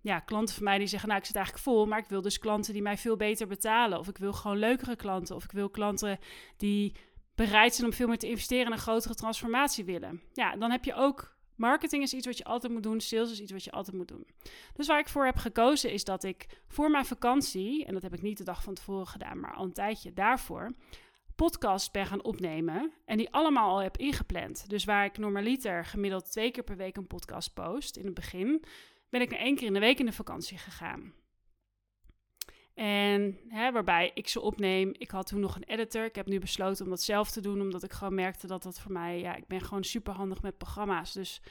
ja, 0.00 0.18
klanten 0.20 0.54
van 0.54 0.64
mij 0.64 0.78
die 0.78 0.86
zeggen, 0.86 1.08
nou, 1.08 1.20
ik 1.20 1.26
zit 1.26 1.36
eigenlijk 1.36 1.64
vol, 1.64 1.86
maar 1.86 1.98
ik 1.98 2.08
wil 2.08 2.22
dus 2.22 2.38
klanten 2.38 2.72
die 2.72 2.82
mij 2.82 2.96
veel 2.96 3.16
beter 3.16 3.46
betalen. 3.46 3.98
Of 3.98 4.08
ik 4.08 4.18
wil 4.18 4.32
gewoon 4.32 4.58
leukere 4.58 4.96
klanten. 4.96 5.36
Of 5.36 5.44
ik 5.44 5.52
wil 5.52 5.70
klanten 5.70 6.18
die 6.56 6.92
bereid 7.34 7.74
zijn 7.74 7.86
om 7.86 7.92
veel 7.92 8.08
meer 8.08 8.18
te 8.18 8.28
investeren 8.28 8.66
en 8.66 8.72
een 8.72 8.78
grotere 8.78 9.14
transformatie 9.14 9.84
willen. 9.84 10.22
Ja, 10.32 10.56
dan 10.56 10.70
heb 10.70 10.84
je 10.84 10.94
ook 10.94 11.35
Marketing 11.56 12.02
is 12.02 12.14
iets 12.14 12.26
wat 12.26 12.38
je 12.38 12.44
altijd 12.44 12.72
moet 12.72 12.82
doen. 12.82 13.00
Sales 13.00 13.30
is 13.30 13.40
iets 13.40 13.52
wat 13.52 13.64
je 13.64 13.70
altijd 13.70 13.96
moet 13.96 14.08
doen. 14.08 14.26
Dus 14.74 14.86
waar 14.86 14.98
ik 14.98 15.08
voor 15.08 15.24
heb 15.24 15.36
gekozen 15.36 15.92
is 15.92 16.04
dat 16.04 16.24
ik 16.24 16.46
voor 16.68 16.90
mijn 16.90 17.06
vakantie, 17.06 17.84
en 17.84 17.94
dat 17.94 18.02
heb 18.02 18.14
ik 18.14 18.22
niet 18.22 18.38
de 18.38 18.44
dag 18.44 18.62
van 18.62 18.74
tevoren 18.74 19.06
gedaan, 19.06 19.40
maar 19.40 19.54
al 19.54 19.64
een 19.64 19.72
tijdje 19.72 20.12
daarvoor, 20.12 20.72
podcasts 21.36 21.90
ben 21.90 22.06
gaan 22.06 22.24
opnemen. 22.24 22.92
En 23.04 23.16
die 23.16 23.30
allemaal 23.30 23.70
al 23.70 23.82
heb 23.82 23.96
ingepland. 23.96 24.68
Dus 24.68 24.84
waar 24.84 25.04
ik 25.04 25.18
normaliter 25.18 25.84
gemiddeld 25.84 26.30
twee 26.30 26.50
keer 26.50 26.64
per 26.64 26.76
week 26.76 26.96
een 26.96 27.06
podcast 27.06 27.54
post 27.54 27.96
in 27.96 28.04
het 28.04 28.14
begin, 28.14 28.64
ben 29.08 29.20
ik 29.20 29.32
er 29.32 29.38
één 29.38 29.56
keer 29.56 29.66
in 29.66 29.72
de 29.72 29.80
week 29.80 29.98
in 29.98 30.06
de 30.06 30.12
vakantie 30.12 30.58
gegaan. 30.58 31.12
En 32.76 33.38
hè, 33.48 33.72
waarbij 33.72 34.10
ik 34.14 34.28
ze 34.28 34.40
opneem. 34.40 34.92
Ik 34.98 35.10
had 35.10 35.26
toen 35.26 35.40
nog 35.40 35.56
een 35.56 35.64
editor. 35.64 36.04
Ik 36.04 36.14
heb 36.14 36.26
nu 36.26 36.38
besloten 36.38 36.84
om 36.84 36.90
dat 36.90 37.02
zelf 37.02 37.30
te 37.30 37.40
doen, 37.40 37.60
omdat 37.60 37.82
ik 37.82 37.92
gewoon 37.92 38.14
merkte 38.14 38.46
dat 38.46 38.62
dat 38.62 38.80
voor 38.80 38.92
mij, 38.92 39.20
ja, 39.20 39.34
ik 39.34 39.46
ben 39.46 39.60
gewoon 39.60 39.84
super 39.84 40.12
handig 40.14 40.42
met 40.42 40.58
programma's. 40.58 41.12
Dus 41.12 41.42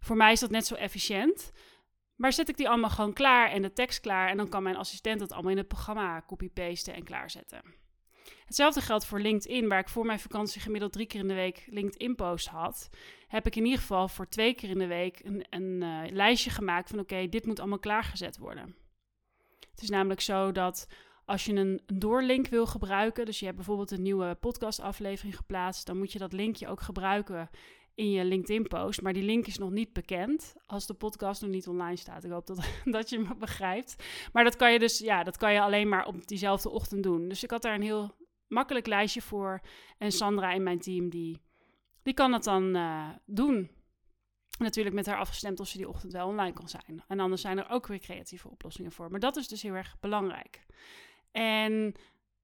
voor 0.00 0.16
mij 0.16 0.32
is 0.32 0.40
dat 0.40 0.50
net 0.50 0.66
zo 0.66 0.74
efficiënt. 0.74 1.52
Maar 2.16 2.32
zet 2.32 2.48
ik 2.48 2.56
die 2.56 2.68
allemaal 2.68 2.90
gewoon 2.90 3.12
klaar 3.12 3.50
en 3.50 3.62
de 3.62 3.72
tekst 3.72 4.00
klaar. 4.00 4.28
En 4.28 4.36
dan 4.36 4.48
kan 4.48 4.62
mijn 4.62 4.76
assistent 4.76 5.20
dat 5.20 5.32
allemaal 5.32 5.50
in 5.50 5.56
het 5.56 5.68
programma 5.68 6.24
copy-pasten 6.26 6.94
en 6.94 7.04
klaarzetten. 7.04 7.62
Hetzelfde 8.44 8.80
geldt 8.80 9.06
voor 9.06 9.20
LinkedIn, 9.20 9.68
waar 9.68 9.80
ik 9.80 9.88
voor 9.88 10.06
mijn 10.06 10.20
vakantie 10.20 10.60
gemiddeld 10.60 10.92
drie 10.92 11.06
keer 11.06 11.20
in 11.20 11.28
de 11.28 11.34
week 11.34 11.64
LinkedIn-post 11.66 12.46
had. 12.46 12.90
Heb 13.26 13.46
ik 13.46 13.56
in 13.56 13.64
ieder 13.64 13.80
geval 13.80 14.08
voor 14.08 14.28
twee 14.28 14.54
keer 14.54 14.70
in 14.70 14.78
de 14.78 14.86
week 14.86 15.20
een, 15.24 15.46
een 15.50 15.82
uh, 15.82 16.00
lijstje 16.10 16.50
gemaakt 16.50 16.90
van: 16.90 16.98
oké, 16.98 17.28
dit 17.28 17.46
moet 17.46 17.58
allemaal 17.58 17.78
klaargezet 17.78 18.38
worden. 18.38 18.83
Het 19.74 19.82
is 19.82 19.90
namelijk 19.90 20.20
zo 20.20 20.52
dat 20.52 20.86
als 21.24 21.44
je 21.44 21.54
een 21.54 21.80
doorlink 21.94 22.46
wil 22.46 22.66
gebruiken, 22.66 23.26
dus 23.26 23.38
je 23.38 23.44
hebt 23.44 23.56
bijvoorbeeld 23.56 23.90
een 23.90 24.02
nieuwe 24.02 24.34
podcastaflevering 24.34 25.36
geplaatst, 25.36 25.86
dan 25.86 25.98
moet 25.98 26.12
je 26.12 26.18
dat 26.18 26.32
linkje 26.32 26.68
ook 26.68 26.80
gebruiken 26.80 27.50
in 27.94 28.10
je 28.10 28.24
LinkedIn-post. 28.24 29.02
Maar 29.02 29.12
die 29.12 29.22
link 29.22 29.46
is 29.46 29.58
nog 29.58 29.70
niet 29.70 29.92
bekend 29.92 30.54
als 30.66 30.86
de 30.86 30.94
podcast 30.94 31.42
nog 31.42 31.50
niet 31.50 31.68
online 31.68 31.96
staat. 31.96 32.24
Ik 32.24 32.30
hoop 32.30 32.46
dat, 32.46 32.68
dat 32.84 33.10
je 33.10 33.18
me 33.18 33.34
begrijpt. 33.36 34.04
Maar 34.32 34.44
dat 34.44 34.56
kan 34.56 34.72
je 34.72 34.78
dus, 34.78 34.98
ja, 34.98 35.22
dat 35.22 35.36
kan 35.36 35.52
je 35.52 35.60
alleen 35.60 35.88
maar 35.88 36.06
op 36.06 36.26
diezelfde 36.26 36.70
ochtend 36.70 37.02
doen. 37.02 37.28
Dus 37.28 37.42
ik 37.42 37.50
had 37.50 37.62
daar 37.62 37.74
een 37.74 37.82
heel 37.82 38.14
makkelijk 38.46 38.86
lijstje 38.86 39.22
voor. 39.22 39.60
En 39.98 40.12
Sandra 40.12 40.52
in 40.52 40.62
mijn 40.62 40.80
team, 40.80 41.10
die, 41.10 41.40
die 42.02 42.14
kan 42.14 42.30
dat 42.30 42.44
dan 42.44 42.76
uh, 42.76 43.08
doen 43.26 43.70
natuurlijk 44.58 44.94
met 44.94 45.06
haar 45.06 45.18
afgestemd 45.18 45.60
of 45.60 45.66
ze 45.66 45.76
die 45.76 45.88
ochtend 45.88 46.12
wel 46.12 46.26
online 46.26 46.52
kan 46.52 46.68
zijn. 46.68 47.02
En 47.08 47.20
anders 47.20 47.42
zijn 47.42 47.58
er 47.58 47.70
ook 47.70 47.86
weer 47.86 47.98
creatieve 47.98 48.50
oplossingen 48.50 48.92
voor. 48.92 49.10
Maar 49.10 49.20
dat 49.20 49.36
is 49.36 49.48
dus 49.48 49.62
heel 49.62 49.74
erg 49.74 49.96
belangrijk. 50.00 50.66
En 51.32 51.94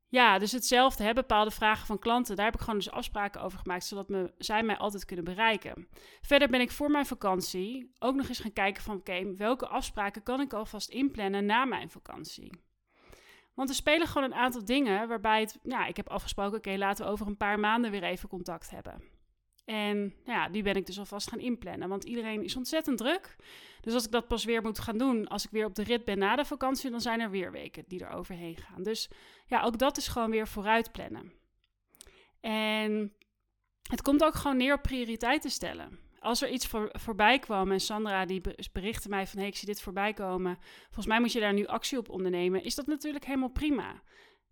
ja, 0.09 0.39
dus 0.39 0.53
hetzelfde, 0.53 1.05
hè, 1.05 1.13
bepaalde 1.13 1.51
vragen 1.51 1.87
van 1.87 1.99
klanten. 1.99 2.37
Daar 2.37 2.45
heb 2.45 2.55
ik 2.55 2.61
gewoon 2.61 2.79
dus 2.79 2.91
afspraken 2.91 3.41
over 3.41 3.59
gemaakt, 3.59 3.85
zodat 3.85 4.09
me, 4.09 4.33
zij 4.39 4.63
mij 4.63 4.77
altijd 4.77 5.05
kunnen 5.05 5.25
bereiken. 5.25 5.89
Verder 6.21 6.49
ben 6.49 6.61
ik 6.61 6.71
voor 6.71 6.91
mijn 6.91 7.07
vakantie 7.07 7.93
ook 7.99 8.15
nog 8.15 8.29
eens 8.29 8.39
gaan 8.39 8.53
kijken 8.53 8.83
van... 8.83 8.97
oké, 8.97 9.35
welke 9.37 9.67
afspraken 9.67 10.23
kan 10.23 10.41
ik 10.41 10.53
alvast 10.53 10.89
inplannen 10.89 11.47
na 11.47 11.65
mijn 11.65 11.91
vakantie? 11.91 12.51
Want 13.55 13.69
er 13.69 13.75
spelen 13.75 14.07
gewoon 14.07 14.31
een 14.31 14.39
aantal 14.39 14.65
dingen 14.65 15.09
waarbij 15.09 15.41
het... 15.41 15.59
Ja, 15.63 15.87
ik 15.87 15.97
heb 15.97 16.09
afgesproken, 16.09 16.59
oké, 16.59 16.77
laten 16.77 17.05
we 17.05 17.11
over 17.11 17.27
een 17.27 17.37
paar 17.37 17.59
maanden 17.59 17.91
weer 17.91 18.03
even 18.03 18.29
contact 18.29 18.71
hebben. 18.71 19.10
En 19.71 20.15
ja, 20.25 20.49
die 20.49 20.63
ben 20.63 20.75
ik 20.75 20.87
dus 20.87 20.99
alvast 20.99 21.29
gaan 21.29 21.39
inplannen. 21.39 21.89
Want 21.89 22.05
iedereen 22.05 22.45
is 22.45 22.57
ontzettend 22.57 22.99
druk. 22.99 23.37
Dus 23.81 23.95
als 23.95 24.05
ik 24.05 24.11
dat 24.11 24.29
pas 24.29 24.45
weer 24.45 24.63
moet 24.63 24.79
gaan 24.79 24.99
doen, 24.99 25.29
als 25.29 25.45
ik 25.45 25.51
weer 25.51 25.65
op 25.65 25.75
de 25.75 25.83
rit 25.83 26.05
ben 26.05 26.19
na 26.19 26.37
de 26.37 26.45
vakantie, 26.45 26.91
dan 26.91 27.01
zijn 27.01 27.21
er 27.21 27.31
weer 27.31 27.53
weken 27.53 27.85
die 27.87 28.05
er 28.05 28.11
overheen 28.11 28.57
gaan. 28.57 28.83
Dus 28.83 29.11
ja, 29.47 29.63
ook 29.63 29.79
dat 29.79 29.97
is 29.97 30.09
gewoon 30.09 30.31
weer 30.31 30.49
vooruit 30.49 30.93
plannen. 30.93 31.33
En 32.41 33.13
het 33.83 34.03
komt 34.03 34.25
ook 34.25 34.35
gewoon 34.35 34.57
neer 34.57 34.75
op 34.75 34.83
prioriteiten 34.83 35.51
stellen. 35.51 35.99
Als 36.19 36.43
er 36.43 36.51
iets 36.51 36.67
voor, 36.67 36.89
voorbij 36.93 37.39
kwam 37.39 37.73
en 37.73 37.81
Sandra 37.81 38.25
die 38.25 38.41
berichtte 38.73 39.09
mij 39.09 39.27
van 39.27 39.39
hey, 39.39 39.49
ik 39.49 39.57
zie 39.57 39.69
dit 39.69 39.83
voorbij 39.83 40.13
komen. 40.13 40.59
Volgens 40.85 41.07
mij 41.07 41.21
moet 41.21 41.33
je 41.33 41.41
daar 41.41 41.55
nu 41.55 41.67
actie 41.67 41.99
op 41.99 42.09
ondernemen. 42.09 42.65
Is 42.65 42.75
dat 42.75 42.87
natuurlijk 42.87 43.25
helemaal 43.25 43.51
prima. 43.51 44.03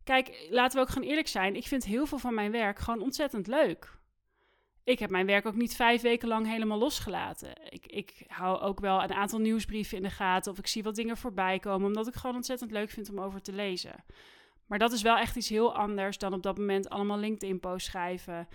Kijk, 0.05 0.47
laten 0.51 0.77
we 0.79 0.85
ook 0.85 0.93
gewoon 0.93 1.09
eerlijk 1.09 1.29
zijn. 1.29 1.57
Ik 1.57 1.67
vind 1.67 1.85
heel 1.85 2.07
veel 2.07 2.19
van 2.19 2.35
mijn 2.35 2.51
werk 2.51 2.79
gewoon 2.79 3.03
ontzettend 3.03 3.47
leuk 3.47 3.97
ik 4.89 4.99
heb 4.99 5.11
mijn 5.11 5.27
werk 5.27 5.47
ook 5.47 5.55
niet 5.55 5.77
vijf 5.77 6.03
weken 6.03 6.29
lang 6.29 6.47
helemaal 6.47 6.79
losgelaten. 6.79 7.73
Ik, 7.73 7.87
ik 7.87 8.25
hou 8.27 8.61
ook 8.61 8.81
wel 8.81 9.03
een 9.03 9.13
aantal 9.13 9.39
nieuwsbrieven 9.39 9.97
in 9.97 10.03
de 10.03 10.11
gaten 10.11 10.53
of 10.53 10.59
ik 10.59 10.67
zie 10.67 10.83
wat 10.83 10.95
dingen 10.95 11.17
voorbij 11.17 11.59
komen, 11.59 11.87
omdat 11.87 12.07
ik 12.07 12.15
gewoon 12.15 12.37
ontzettend 12.37 12.71
leuk 12.71 12.91
vind 12.91 13.11
om 13.11 13.21
over 13.21 13.43
te 13.43 13.53
lezen. 13.53 14.05
Maar 14.67 14.79
dat 14.79 14.93
is 14.93 15.03
wel 15.03 15.17
echt 15.17 15.37
iets 15.37 15.49
heel 15.49 15.75
anders 15.75 16.19
dan 16.19 16.33
op 16.33 16.43
dat 16.43 16.59
moment 16.59 16.89
allemaal 16.89 17.19
LinkedIn-posts 17.19 17.89
schrijven. 17.89 18.49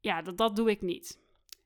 Ja, 0.00 0.22
dat, 0.22 0.36
dat 0.36 0.56
doe 0.56 0.70
ik 0.70 0.80
niet. 0.80 1.20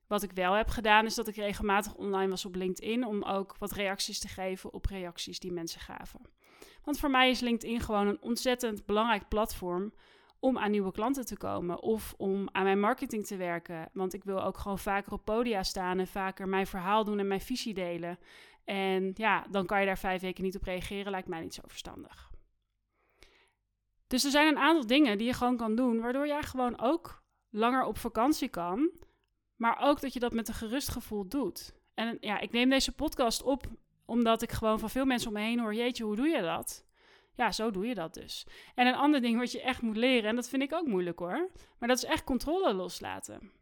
Wat 0.07 0.23
ik 0.23 0.33
wel 0.33 0.53
heb 0.53 0.69
gedaan, 0.69 1.05
is 1.05 1.15
dat 1.15 1.29
ik 1.29 1.37
regelmatig 1.37 1.95
online 1.95 2.31
was 2.31 2.45
op 2.45 2.55
LinkedIn 2.55 3.07
om 3.07 3.23
ook 3.23 3.57
wat 3.59 3.73
reacties 3.73 4.19
te 4.19 4.29
geven 4.29 4.73
op 4.73 4.87
reacties 4.87 5.39
die 5.39 5.53
mensen 5.53 5.81
gaven. 5.81 6.21
Want 6.85 6.99
voor 6.99 7.11
mij 7.11 7.31
is 7.31 7.41
LinkedIn 7.41 7.81
gewoon 7.81 8.07
een 8.07 8.23
ontzettend 8.23 8.87
belangrijk 8.87 9.29
platform 9.29 9.93
om 10.41 10.59
aan 10.59 10.71
nieuwe 10.71 10.93
klanten 10.93 11.27
te 11.27 11.37
komen 11.37 11.83
of 11.83 12.15
om 12.17 12.49
aan 12.53 12.65
mijn 12.65 12.81
marketing 12.81 13.27
te 13.27 13.37
werken. 13.37 13.89
Want 13.93 14.15
ik 14.15 14.25
wil 14.25 14.43
ook 14.43 14.59
gewoon 14.59 14.79
vaker 14.79 15.13
op 15.13 15.25
podia 15.25 15.63
staan 15.63 15.99
en 15.99 16.07
vaker 16.07 16.49
mijn 16.49 16.67
verhaal 16.67 17.05
doen 17.05 17.19
en 17.19 17.27
mijn 17.29 17.41
visie 17.41 17.75
delen. 17.75 18.19
En 18.65 19.11
ja, 19.15 19.47
dan 19.51 19.67
kan 19.67 19.81
je 19.81 19.87
daar 19.87 19.99
vijf 19.99 20.21
weken 20.21 20.45
niet 20.45 20.57
op 20.57 20.63
reageren, 20.63 21.11
lijkt 21.11 21.29
mij 21.29 21.41
niet 21.41 21.55
zo 21.55 21.63
verstandig. 21.67 22.31
Dus 24.07 24.25
er 24.25 24.31
zijn 24.31 24.49
een 24.49 24.63
aantal 24.63 24.87
dingen 24.87 25.19
die 25.19 25.27
je 25.27 25.33
gewoon 25.33 25.57
kan 25.57 25.75
doen, 25.75 26.01
waardoor 26.01 26.27
jij 26.27 26.43
gewoon 26.43 26.81
ook 26.81 27.23
langer 27.51 27.85
op 27.85 27.99
vakantie 27.99 28.49
kan, 28.49 28.91
maar 29.57 29.79
ook 29.81 30.01
dat 30.01 30.13
je 30.13 30.21
dat 30.21 30.33
met 30.33 30.49
een 30.49 30.55
gerust 30.55 30.89
gevoel 30.89 31.29
doet. 31.29 31.75
En 31.95 32.17
ja, 32.21 32.39
ik 32.39 32.53
neem 32.53 32.71
deze 32.71 32.93
podcast 32.93 33.43
op 33.43 33.67
omdat 34.05 34.43
ik 34.43 34.53
gewoon 34.53 34.79
van 34.79 34.91
veel 34.91 35.05
mensen 35.05 35.29
om 35.29 35.35
me 35.35 35.41
heen 35.41 35.61
hoor: 35.61 35.75
Jeetje, 35.75 36.05
hoe 36.05 36.17
doe 36.17 36.29
je 36.29 36.43
dat? 36.43 36.86
Ja, 37.37 37.53
zo 37.53 37.71
doe 37.71 37.87
je 37.87 37.95
dat 37.95 38.15
dus. 38.15 38.47
En 38.75 38.87
een 38.87 38.95
ander 38.95 39.21
ding 39.21 39.39
wat 39.39 39.53
je 39.53 39.63
echt 39.63 39.83
moet 39.83 39.97
leren, 39.97 40.29
en 40.31 40.37
dat 40.37 40.49
vind 40.49 40.63
ik 40.63 40.73
ook 40.73 40.87
moeilijk 40.87 41.19
hoor, 41.19 41.51
maar 41.79 41.89
dat 41.89 41.99
is 41.99 42.05
echt 42.05 42.25
controle 42.25 42.75
loslaten. 42.75 43.53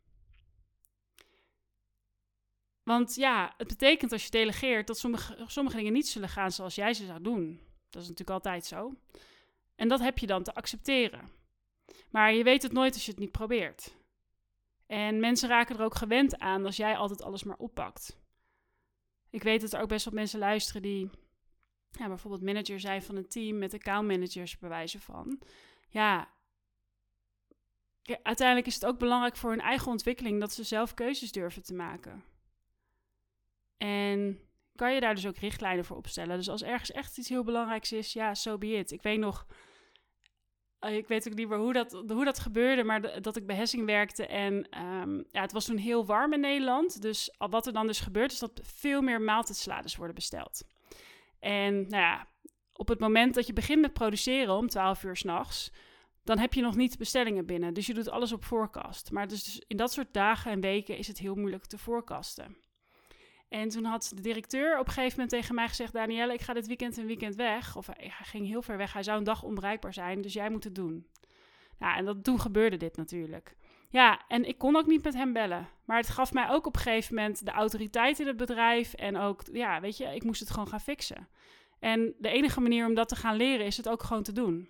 Want 2.82 3.14
ja, 3.14 3.54
het 3.56 3.68
betekent 3.68 4.12
als 4.12 4.24
je 4.24 4.30
delegeert 4.30 4.86
dat 4.86 4.98
sommige, 4.98 5.44
sommige 5.46 5.76
dingen 5.76 5.92
niet 5.92 6.08
zullen 6.08 6.28
gaan 6.28 6.52
zoals 6.52 6.74
jij 6.74 6.94
ze 6.94 7.06
zou 7.06 7.22
doen. 7.22 7.60
Dat 7.90 8.02
is 8.02 8.08
natuurlijk 8.08 8.44
altijd 8.44 8.64
zo. 8.64 8.94
En 9.74 9.88
dat 9.88 10.00
heb 10.00 10.18
je 10.18 10.26
dan 10.26 10.42
te 10.42 10.54
accepteren. 10.54 11.30
Maar 12.10 12.32
je 12.32 12.44
weet 12.44 12.62
het 12.62 12.72
nooit 12.72 12.94
als 12.94 13.04
je 13.04 13.10
het 13.10 13.20
niet 13.20 13.32
probeert. 13.32 13.94
En 14.86 15.20
mensen 15.20 15.48
raken 15.48 15.76
er 15.76 15.84
ook 15.84 15.94
gewend 15.94 16.38
aan 16.38 16.64
als 16.64 16.76
jij 16.76 16.96
altijd 16.96 17.22
alles 17.22 17.44
maar 17.44 17.56
oppakt. 17.56 18.18
Ik 19.30 19.42
weet 19.42 19.60
dat 19.60 19.72
er 19.72 19.80
ook 19.80 19.88
best 19.88 20.04
wel 20.04 20.14
mensen 20.14 20.38
luisteren 20.38 20.82
die 20.82 21.10
ja, 21.98 22.06
bijvoorbeeld 22.08 22.42
manager 22.42 22.80
zijn 22.80 23.02
van 23.02 23.16
een 23.16 23.28
team 23.28 23.58
met 23.58 23.74
accountmanagers 23.74 24.58
bewijzen 24.58 25.00
van. 25.00 25.40
Ja, 25.88 26.34
uiteindelijk 28.22 28.66
is 28.66 28.74
het 28.74 28.86
ook 28.86 28.98
belangrijk 28.98 29.36
voor 29.36 29.50
hun 29.50 29.60
eigen 29.60 29.90
ontwikkeling 29.90 30.40
dat 30.40 30.52
ze 30.52 30.64
zelf 30.64 30.94
keuzes 30.94 31.32
durven 31.32 31.62
te 31.62 31.74
maken. 31.74 32.24
En 33.76 34.38
kan 34.74 34.94
je 34.94 35.00
daar 35.00 35.14
dus 35.14 35.26
ook 35.26 35.36
richtlijnen 35.36 35.84
voor 35.84 35.96
opstellen. 35.96 36.36
Dus 36.36 36.48
als 36.48 36.62
ergens 36.62 36.90
echt 36.90 37.18
iets 37.18 37.28
heel 37.28 37.44
belangrijks 37.44 37.92
is, 37.92 38.12
ja, 38.12 38.34
so 38.34 38.58
be 38.58 38.66
it. 38.66 38.90
Ik 38.90 39.02
weet 39.02 39.18
nog, 39.18 39.46
eh, 40.78 40.96
ik 40.96 41.08
weet 41.08 41.28
ook 41.28 41.34
niet 41.34 41.48
meer 41.48 41.58
hoe 41.58 41.72
dat, 41.72 41.92
hoe 41.92 42.24
dat 42.24 42.38
gebeurde, 42.38 42.84
maar 42.84 43.22
dat 43.22 43.36
ik 43.36 43.46
bij 43.46 43.56
Hessing 43.56 43.86
werkte. 43.86 44.26
En 44.26 44.68
ehm, 44.70 45.16
ja, 45.16 45.40
het 45.40 45.52
was 45.52 45.64
toen 45.64 45.76
heel 45.76 46.06
warm 46.06 46.32
in 46.32 46.40
Nederland. 46.40 47.02
Dus 47.02 47.34
wat 47.38 47.66
er 47.66 47.72
dan 47.72 47.86
dus 47.86 48.00
gebeurt, 48.00 48.32
is 48.32 48.38
dat 48.38 48.60
veel 48.62 49.02
meer 49.02 49.20
maaltijdsalades 49.20 49.96
worden 49.96 50.14
besteld. 50.14 50.62
En 51.44 51.74
nou 51.74 52.02
ja, 52.02 52.28
op 52.72 52.88
het 52.88 53.00
moment 53.00 53.34
dat 53.34 53.46
je 53.46 53.52
begint 53.52 53.80
met 53.80 53.92
produceren 53.92 54.54
om 54.54 54.68
12 54.68 55.04
uur 55.04 55.16
s'nachts, 55.16 55.72
dan 56.22 56.38
heb 56.38 56.54
je 56.54 56.60
nog 56.60 56.76
niet 56.76 56.98
bestellingen 56.98 57.46
binnen. 57.46 57.74
Dus 57.74 57.86
je 57.86 57.94
doet 57.94 58.10
alles 58.10 58.32
op 58.32 58.44
voorkast. 58.44 59.10
Maar 59.10 59.28
dus 59.28 59.64
in 59.66 59.76
dat 59.76 59.92
soort 59.92 60.12
dagen 60.12 60.50
en 60.50 60.60
weken 60.60 60.96
is 60.96 61.06
het 61.06 61.18
heel 61.18 61.34
moeilijk 61.34 61.64
te 61.64 61.78
voorkasten. 61.78 62.56
En 63.48 63.68
toen 63.68 63.84
had 63.84 64.12
de 64.14 64.22
directeur 64.22 64.78
op 64.78 64.86
een 64.86 64.92
gegeven 64.92 65.12
moment 65.12 65.30
tegen 65.30 65.54
mij 65.54 65.68
gezegd: 65.68 65.92
Danielle, 65.92 66.32
ik 66.32 66.40
ga 66.40 66.52
dit 66.52 66.66
weekend 66.66 66.96
een 66.96 67.06
weekend 67.06 67.34
weg. 67.34 67.76
Of 67.76 67.86
hij 67.86 68.12
ging 68.22 68.46
heel 68.46 68.62
ver 68.62 68.76
weg. 68.76 68.92
Hij 68.92 69.02
zou 69.02 69.18
een 69.18 69.24
dag 69.24 69.42
onbereikbaar 69.42 69.94
zijn, 69.94 70.20
dus 70.20 70.32
jij 70.32 70.50
moet 70.50 70.64
het 70.64 70.74
doen. 70.74 71.06
Nou, 71.78 71.96
en 71.96 72.04
dat, 72.04 72.24
toen 72.24 72.40
gebeurde 72.40 72.76
dit 72.76 72.96
natuurlijk. 72.96 73.56
Ja, 73.88 74.22
en 74.28 74.44
ik 74.44 74.58
kon 74.58 74.76
ook 74.76 74.86
niet 74.86 75.04
met 75.04 75.14
hem 75.14 75.32
bellen. 75.32 75.68
Maar 75.84 75.96
het 75.96 76.08
gaf 76.08 76.32
mij 76.32 76.48
ook 76.48 76.66
op 76.66 76.74
een 76.74 76.80
gegeven 76.80 77.14
moment 77.14 77.44
de 77.44 77.50
autoriteit 77.50 78.20
in 78.20 78.26
het 78.26 78.36
bedrijf. 78.36 78.94
En 78.94 79.16
ook, 79.16 79.42
ja, 79.52 79.80
weet 79.80 79.96
je, 79.96 80.04
ik 80.14 80.24
moest 80.24 80.40
het 80.40 80.50
gewoon 80.50 80.68
gaan 80.68 80.80
fixen. 80.80 81.28
En 81.78 82.14
de 82.18 82.28
enige 82.28 82.60
manier 82.60 82.86
om 82.86 82.94
dat 82.94 83.08
te 83.08 83.16
gaan 83.16 83.36
leren 83.36 83.66
is 83.66 83.76
het 83.76 83.88
ook 83.88 84.02
gewoon 84.02 84.22
te 84.22 84.32
doen. 84.32 84.68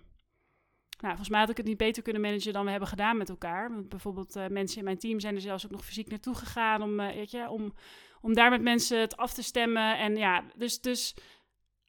Nou, 0.99 1.07
volgens 1.07 1.29
mij 1.29 1.39
had 1.39 1.49
ik 1.49 1.57
het 1.57 1.65
niet 1.65 1.77
beter 1.77 2.03
kunnen 2.03 2.21
managen 2.21 2.53
dan 2.53 2.63
we 2.63 2.71
hebben 2.71 2.89
gedaan 2.89 3.17
met 3.17 3.29
elkaar. 3.29 3.73
Want 3.73 3.89
bijvoorbeeld 3.89 4.35
uh, 4.35 4.47
mensen 4.47 4.77
in 4.77 4.83
mijn 4.83 4.97
team 4.97 5.19
zijn 5.19 5.35
er 5.35 5.41
zelfs 5.41 5.65
ook 5.65 5.71
nog 5.71 5.85
fysiek 5.85 6.09
naartoe 6.09 6.35
gegaan 6.35 6.81
om, 6.81 6.99
uh, 6.99 7.13
weet 7.13 7.31
je, 7.31 7.49
om, 7.49 7.73
om 8.21 8.33
daar 8.33 8.49
met 8.49 8.61
mensen 8.61 8.99
het 8.99 9.17
af 9.17 9.33
te 9.33 9.43
stemmen. 9.43 9.97
En 9.97 10.15
ja, 10.15 10.43
dus, 10.55 10.81
dus 10.81 11.15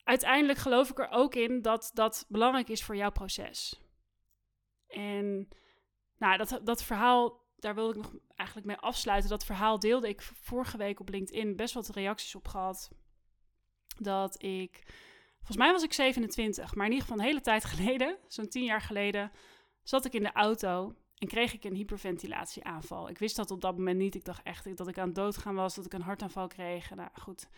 uiteindelijk 0.04 0.58
geloof 0.58 0.90
ik 0.90 0.98
er 0.98 1.10
ook 1.10 1.34
in 1.34 1.62
dat 1.62 1.90
dat 1.94 2.24
belangrijk 2.28 2.68
is 2.68 2.84
voor 2.84 2.96
jouw 2.96 3.10
proces. 3.10 3.80
En 4.86 5.48
nou, 6.18 6.36
dat, 6.36 6.60
dat 6.64 6.82
verhaal, 6.82 7.40
daar 7.56 7.74
wil 7.74 7.90
ik 7.90 7.96
nog 7.96 8.14
eigenlijk 8.34 8.68
mee 8.68 8.76
afsluiten. 8.76 9.30
Dat 9.30 9.44
verhaal 9.44 9.78
deelde 9.78 10.08
ik 10.08 10.22
vorige 10.22 10.76
week 10.76 11.00
op 11.00 11.08
LinkedIn 11.08 11.56
best 11.56 11.74
wat 11.74 11.88
reacties 11.88 12.34
op 12.34 12.48
gehad. 12.48 12.90
Dat 13.98 14.42
ik, 14.42 14.82
volgens 15.36 15.56
mij 15.56 15.72
was 15.72 15.82
ik 15.82 15.92
27, 15.92 16.74
maar 16.74 16.86
in 16.86 16.92
ieder 16.92 17.06
geval 17.06 17.20
een 17.20 17.28
hele 17.28 17.40
tijd 17.40 17.64
geleden, 17.74 18.18
zo'n 18.28 18.48
10 18.48 18.64
jaar 18.64 18.80
geleden, 18.80 19.32
zat 19.82 20.04
ik 20.04 20.12
in 20.12 20.22
de 20.22 20.32
auto 20.32 20.94
en 21.18 21.28
kreeg 21.28 21.54
ik 21.54 21.64
een 21.64 21.74
hyperventilatieaanval. 21.74 23.08
Ik 23.08 23.18
wist 23.18 23.36
dat 23.36 23.50
op 23.50 23.60
dat 23.60 23.76
moment 23.76 23.98
niet. 23.98 24.14
Ik 24.14 24.24
dacht 24.24 24.42
echt 24.42 24.76
dat 24.76 24.88
ik 24.88 24.98
aan 24.98 25.06
het 25.06 25.14
doodgaan 25.14 25.54
was, 25.54 25.74
dat 25.74 25.84
ik 25.84 25.92
een 25.92 26.02
hartaanval 26.02 26.46
kreeg. 26.46 26.94
Nou 26.94 27.08
goed, 27.12 27.48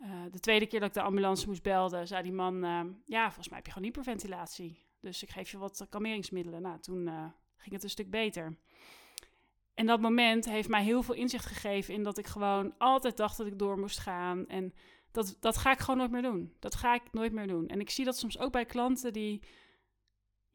uh, 0.00 0.22
de 0.30 0.40
tweede 0.40 0.66
keer 0.66 0.80
dat 0.80 0.88
ik 0.88 0.94
de 0.94 1.02
ambulance 1.02 1.46
moest 1.46 1.62
belden, 1.62 2.06
zei 2.06 2.22
die 2.22 2.32
man... 2.32 2.64
Uh, 2.64 2.80
ja, 3.06 3.24
volgens 3.24 3.48
mij 3.48 3.56
heb 3.56 3.66
je 3.66 3.72
gewoon 3.72 3.88
hyperventilatie. 3.88 4.78
Dus 5.00 5.22
ik 5.22 5.30
geef 5.30 5.50
je 5.50 5.58
wat 5.58 5.86
kalmeringsmiddelen. 5.90 6.62
Nou, 6.62 6.80
toen 6.80 7.06
uh, 7.06 7.24
ging 7.64 7.74
het 7.74 7.84
een 7.84 7.90
stuk 7.90 8.10
beter. 8.10 8.56
En 9.74 9.86
dat 9.86 10.00
moment 10.00 10.44
heeft 10.44 10.68
mij 10.68 10.82
heel 10.82 11.02
veel 11.02 11.14
inzicht 11.14 11.46
gegeven 11.46 11.94
in 11.94 12.02
dat 12.02 12.18
ik 12.18 12.26
gewoon 12.26 12.74
altijd 12.78 13.16
dacht 13.16 13.36
dat 13.36 13.46
ik 13.46 13.58
door 13.58 13.78
moest 13.78 13.98
gaan. 13.98 14.46
En 14.48 14.74
dat, 15.12 15.36
dat 15.40 15.56
ga 15.56 15.72
ik 15.72 15.78
gewoon 15.78 15.96
nooit 15.96 16.10
meer 16.10 16.22
doen. 16.22 16.54
Dat 16.58 16.74
ga 16.74 16.94
ik 16.94 17.02
nooit 17.12 17.32
meer 17.32 17.46
doen. 17.46 17.68
En 17.68 17.80
ik 17.80 17.90
zie 17.90 18.04
dat 18.04 18.18
soms 18.18 18.38
ook 18.38 18.52
bij 18.52 18.64
klanten 18.64 19.12
die 19.12 19.42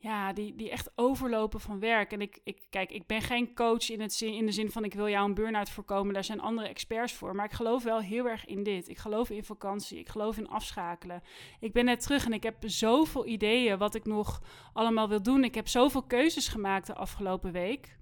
ja, 0.01 0.33
die, 0.33 0.55
die 0.55 0.69
echt 0.69 0.91
overlopen 0.95 1.59
van 1.59 1.79
werk. 1.79 2.11
En 2.11 2.21
ik, 2.21 2.39
ik, 2.43 2.61
kijk, 2.69 2.91
ik 2.91 3.07
ben 3.07 3.21
geen 3.21 3.53
coach 3.53 3.89
in, 3.89 4.01
het 4.01 4.21
in 4.21 4.45
de 4.45 4.51
zin 4.51 4.71
van 4.71 4.83
ik 4.83 4.93
wil 4.93 5.09
jou 5.09 5.27
een 5.27 5.33
burn-out 5.33 5.69
voorkomen. 5.69 6.13
Daar 6.13 6.23
zijn 6.23 6.41
andere 6.41 6.67
experts 6.67 7.13
voor. 7.13 7.35
Maar 7.35 7.45
ik 7.45 7.51
geloof 7.51 7.83
wel 7.83 7.99
heel 7.99 8.27
erg 8.27 8.45
in 8.45 8.63
dit. 8.63 8.89
Ik 8.89 8.97
geloof 8.97 9.29
in 9.29 9.43
vakantie. 9.43 9.99
Ik 9.99 10.09
geloof 10.09 10.37
in 10.37 10.47
afschakelen. 10.47 11.23
Ik 11.59 11.73
ben 11.73 11.85
net 11.85 12.01
terug 12.01 12.25
en 12.25 12.33
ik 12.33 12.43
heb 12.43 12.55
zoveel 12.59 13.25
ideeën 13.25 13.77
wat 13.77 13.95
ik 13.95 14.05
nog 14.05 14.41
allemaal 14.73 15.09
wil 15.09 15.23
doen. 15.23 15.43
Ik 15.43 15.55
heb 15.55 15.67
zoveel 15.67 16.03
keuzes 16.03 16.47
gemaakt 16.47 16.87
de 16.87 16.95
afgelopen 16.95 17.51
week. 17.51 17.97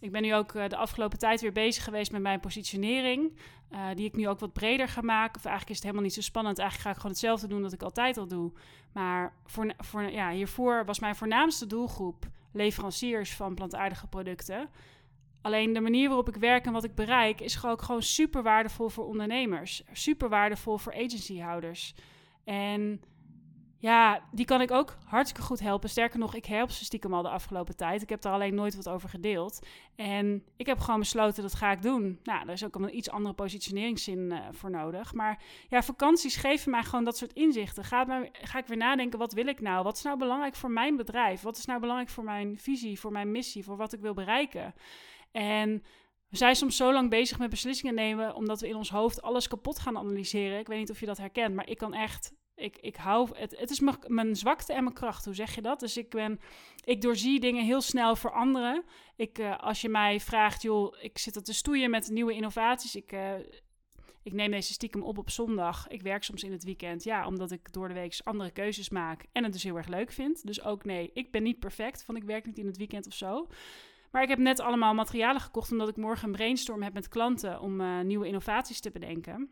Ik 0.00 0.12
ben 0.12 0.22
nu 0.22 0.34
ook 0.34 0.54
eh, 0.54 0.68
de 0.68 0.76
afgelopen 0.76 1.18
tijd 1.18 1.40
weer 1.40 1.52
bezig 1.52 1.84
geweest 1.84 2.12
met 2.12 2.22
mijn 2.22 2.40
positionering. 2.40 3.38
Uh, 3.72 3.86
die 3.94 4.06
ik 4.06 4.16
nu 4.16 4.28
ook 4.28 4.38
wat 4.38 4.52
breder 4.52 4.88
ga 4.88 5.00
maken. 5.00 5.36
Of 5.36 5.44
eigenlijk 5.44 5.68
is 5.70 5.76
het 5.76 5.84
helemaal 5.84 6.04
niet 6.04 6.14
zo 6.14 6.20
spannend. 6.20 6.58
Eigenlijk 6.58 6.88
ga 6.88 6.94
ik 6.94 7.00
gewoon 7.00 7.16
hetzelfde 7.16 7.46
doen 7.46 7.62
dat 7.62 7.72
ik 7.72 7.82
altijd 7.82 8.16
al 8.16 8.26
doe. 8.26 8.52
Maar 8.92 9.34
voor, 9.46 9.72
voor, 9.78 10.02
ja, 10.02 10.30
hiervoor 10.30 10.84
was 10.84 10.98
mijn 10.98 11.16
voornaamste 11.16 11.66
doelgroep 11.66 12.28
leveranciers 12.52 13.34
van 13.34 13.54
plantaardige 13.54 14.06
producten. 14.06 14.68
Alleen 15.42 15.72
de 15.72 15.80
manier 15.80 16.06
waarop 16.08 16.28
ik 16.28 16.36
werk 16.36 16.66
en 16.66 16.72
wat 16.72 16.84
ik 16.84 16.94
bereik 16.94 17.40
is 17.40 17.54
gewoon, 17.54 17.80
gewoon 17.80 18.02
super 18.02 18.42
waardevol 18.42 18.88
voor 18.88 19.06
ondernemers. 19.06 19.82
Super 19.92 20.28
waardevol 20.28 20.78
voor 20.78 20.94
agencyhouders. 20.94 21.94
En 22.44 23.00
ja, 23.80 24.20
die 24.32 24.44
kan 24.44 24.60
ik 24.60 24.70
ook 24.70 24.96
hartstikke 25.04 25.46
goed 25.46 25.60
helpen. 25.60 25.88
Sterker 25.88 26.18
nog, 26.18 26.34
ik 26.34 26.44
help 26.44 26.70
ze 26.70 26.84
stiekem 26.84 27.14
al 27.14 27.22
de 27.22 27.28
afgelopen 27.28 27.76
tijd. 27.76 28.02
Ik 28.02 28.08
heb 28.08 28.24
er 28.24 28.30
alleen 28.30 28.54
nooit 28.54 28.76
wat 28.76 28.88
over 28.88 29.08
gedeeld. 29.08 29.66
En 29.96 30.44
ik 30.56 30.66
heb 30.66 30.78
gewoon 30.78 31.00
besloten, 31.00 31.42
dat 31.42 31.54
ga 31.54 31.72
ik 31.72 31.82
doen. 31.82 32.18
Nou, 32.22 32.44
daar 32.44 32.54
is 32.54 32.64
ook 32.64 32.74
een 32.74 32.96
iets 32.96 33.10
andere 33.10 33.34
positioneringszin 33.34 34.18
uh, 34.18 34.38
voor 34.50 34.70
nodig. 34.70 35.14
Maar 35.14 35.42
ja, 35.68 35.82
vakanties 35.82 36.36
geven 36.36 36.70
mij 36.70 36.82
gewoon 36.82 37.04
dat 37.04 37.16
soort 37.16 37.32
inzichten. 37.32 37.84
Ga, 37.84 38.04
maar, 38.04 38.28
ga 38.32 38.58
ik 38.58 38.66
weer 38.66 38.76
nadenken, 38.76 39.18
wat 39.18 39.32
wil 39.32 39.46
ik 39.46 39.60
nou? 39.60 39.84
Wat 39.84 39.96
is 39.96 40.02
nou 40.02 40.18
belangrijk 40.18 40.54
voor 40.54 40.70
mijn 40.70 40.96
bedrijf? 40.96 41.40
Wat 41.40 41.56
is 41.56 41.64
nou 41.64 41.80
belangrijk 41.80 42.10
voor 42.10 42.24
mijn 42.24 42.58
visie, 42.58 43.00
voor 43.00 43.12
mijn 43.12 43.30
missie, 43.30 43.64
voor 43.64 43.76
wat 43.76 43.92
ik 43.92 44.00
wil 44.00 44.14
bereiken? 44.14 44.74
En 45.32 45.82
we 46.28 46.36
zijn 46.36 46.56
soms 46.56 46.76
zo 46.76 46.92
lang 46.92 47.10
bezig 47.10 47.38
met 47.38 47.50
beslissingen 47.50 47.94
nemen, 47.94 48.34
omdat 48.34 48.60
we 48.60 48.68
in 48.68 48.76
ons 48.76 48.90
hoofd 48.90 49.22
alles 49.22 49.48
kapot 49.48 49.78
gaan 49.78 49.98
analyseren. 49.98 50.58
Ik 50.58 50.66
weet 50.66 50.78
niet 50.78 50.90
of 50.90 51.00
je 51.00 51.06
dat 51.06 51.18
herkent, 51.18 51.54
maar 51.54 51.68
ik 51.68 51.78
kan 51.78 51.94
echt 51.94 52.38
ik, 52.60 52.78
ik 52.80 52.96
hou, 52.96 53.28
het, 53.32 53.58
het 53.58 53.70
is 53.70 53.80
mijn 54.06 54.36
zwakte 54.36 54.72
en 54.72 54.82
mijn 54.82 54.94
kracht, 54.94 55.24
hoe 55.24 55.34
zeg 55.34 55.54
je 55.54 55.62
dat? 55.62 55.80
Dus 55.80 55.96
ik 55.96 56.10
ben, 56.10 56.40
ik 56.84 57.00
doorzie 57.02 57.40
dingen 57.40 57.64
heel 57.64 57.80
snel 57.80 58.16
veranderen. 58.16 58.84
Ik, 59.16 59.38
uh, 59.38 59.58
als 59.58 59.80
je 59.80 59.88
mij 59.88 60.20
vraagt, 60.20 60.62
joh, 60.62 60.96
ik 61.00 61.18
zit 61.18 61.36
er 61.36 61.42
te 61.42 61.52
stoeien 61.52 61.90
met 61.90 62.10
nieuwe 62.10 62.34
innovaties. 62.34 62.94
Ik, 62.94 63.12
uh, 63.12 63.34
ik 64.22 64.32
neem 64.32 64.50
deze 64.50 64.72
stiekem 64.72 65.02
op 65.02 65.18
op 65.18 65.30
zondag. 65.30 65.88
Ik 65.88 66.02
werk 66.02 66.22
soms 66.22 66.42
in 66.42 66.52
het 66.52 66.64
weekend, 66.64 67.04
ja, 67.04 67.26
omdat 67.26 67.50
ik 67.50 67.72
door 67.72 67.88
de 67.88 67.94
week 67.94 68.20
andere 68.22 68.50
keuzes 68.50 68.88
maak 68.88 69.24
en 69.32 69.42
het 69.42 69.52
dus 69.52 69.62
heel 69.62 69.76
erg 69.76 69.88
leuk 69.88 70.12
vind. 70.12 70.46
Dus 70.46 70.64
ook 70.64 70.84
nee, 70.84 71.10
ik 71.14 71.30
ben 71.30 71.42
niet 71.42 71.58
perfect, 71.58 72.04
van 72.04 72.16
ik 72.16 72.24
werk 72.24 72.46
niet 72.46 72.58
in 72.58 72.66
het 72.66 72.76
weekend 72.76 73.06
of 73.06 73.14
zo. 73.14 73.46
Maar 74.10 74.22
ik 74.22 74.28
heb 74.28 74.38
net 74.38 74.60
allemaal 74.60 74.94
materialen 74.94 75.40
gekocht 75.40 75.72
omdat 75.72 75.88
ik 75.88 75.96
morgen 75.96 76.26
een 76.28 76.34
brainstorm 76.34 76.82
heb 76.82 76.92
met 76.92 77.08
klanten 77.08 77.60
om 77.60 77.80
uh, 77.80 78.00
nieuwe 78.00 78.26
innovaties 78.26 78.80
te 78.80 78.90
bedenken 78.90 79.50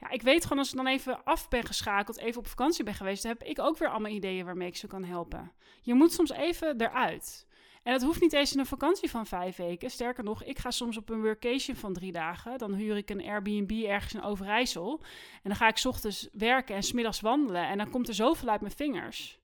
ja, 0.00 0.10
ik 0.10 0.22
weet 0.22 0.42
gewoon 0.42 0.58
als 0.58 0.70
ik 0.70 0.76
dan 0.76 0.86
even 0.86 1.24
af 1.24 1.48
ben 1.48 1.64
geschakeld, 1.64 2.18
even 2.18 2.38
op 2.38 2.46
vakantie 2.46 2.84
ben 2.84 2.94
geweest, 2.94 3.22
dan 3.22 3.32
heb 3.38 3.48
ik 3.48 3.58
ook 3.58 3.78
weer 3.78 3.88
allemaal 3.88 4.12
ideeën 4.12 4.44
waarmee 4.44 4.68
ik 4.68 4.76
ze 4.76 4.86
kan 4.86 5.04
helpen. 5.04 5.52
Je 5.82 5.94
moet 5.94 6.12
soms 6.12 6.30
even 6.30 6.80
eruit. 6.80 7.46
En 7.82 7.92
dat 7.92 8.02
hoeft 8.02 8.20
niet 8.20 8.32
eens 8.32 8.52
in 8.52 8.58
een 8.58 8.66
vakantie 8.66 9.10
van 9.10 9.26
vijf 9.26 9.56
weken. 9.56 9.90
Sterker 9.90 10.24
nog, 10.24 10.44
ik 10.44 10.58
ga 10.58 10.70
soms 10.70 10.96
op 10.96 11.08
een 11.08 11.22
workation 11.22 11.76
van 11.76 11.92
drie 11.92 12.12
dagen. 12.12 12.58
Dan 12.58 12.74
huur 12.74 12.96
ik 12.96 13.10
een 13.10 13.22
Airbnb 13.22 13.70
ergens 13.70 14.14
in 14.14 14.22
Overijssel. 14.22 15.00
En 15.34 15.40
dan 15.42 15.56
ga 15.56 15.68
ik 15.68 15.84
ochtends 15.84 16.28
werken 16.32 16.74
en 16.74 16.82
smiddags 16.82 17.20
wandelen. 17.20 17.68
En 17.68 17.78
dan 17.78 17.90
komt 17.90 18.08
er 18.08 18.14
zoveel 18.14 18.48
uit 18.48 18.60
mijn 18.60 18.72
vingers. 18.72 19.38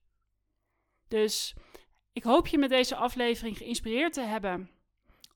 Dus 1.07 1.55
ik 2.13 2.23
hoop 2.23 2.47
je 2.47 2.57
met 2.57 2.69
deze 2.69 2.95
aflevering 2.95 3.57
geïnspireerd 3.57 4.13
te 4.13 4.21
hebben 4.21 4.69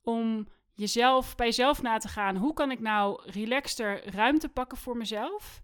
om 0.02 0.48
jezelf, 0.80 1.36
bij 1.36 1.46
jezelf 1.46 1.82
na 1.82 1.98
te 1.98 2.08
gaan. 2.08 2.36
Hoe 2.36 2.54
kan 2.54 2.72
ik 2.72 2.80
nou 2.80 3.22
relaxter 3.32 4.10
ruimte 4.16 4.50
pakken 4.50 4.78
voor 4.78 4.98
mezelf? 4.98 5.62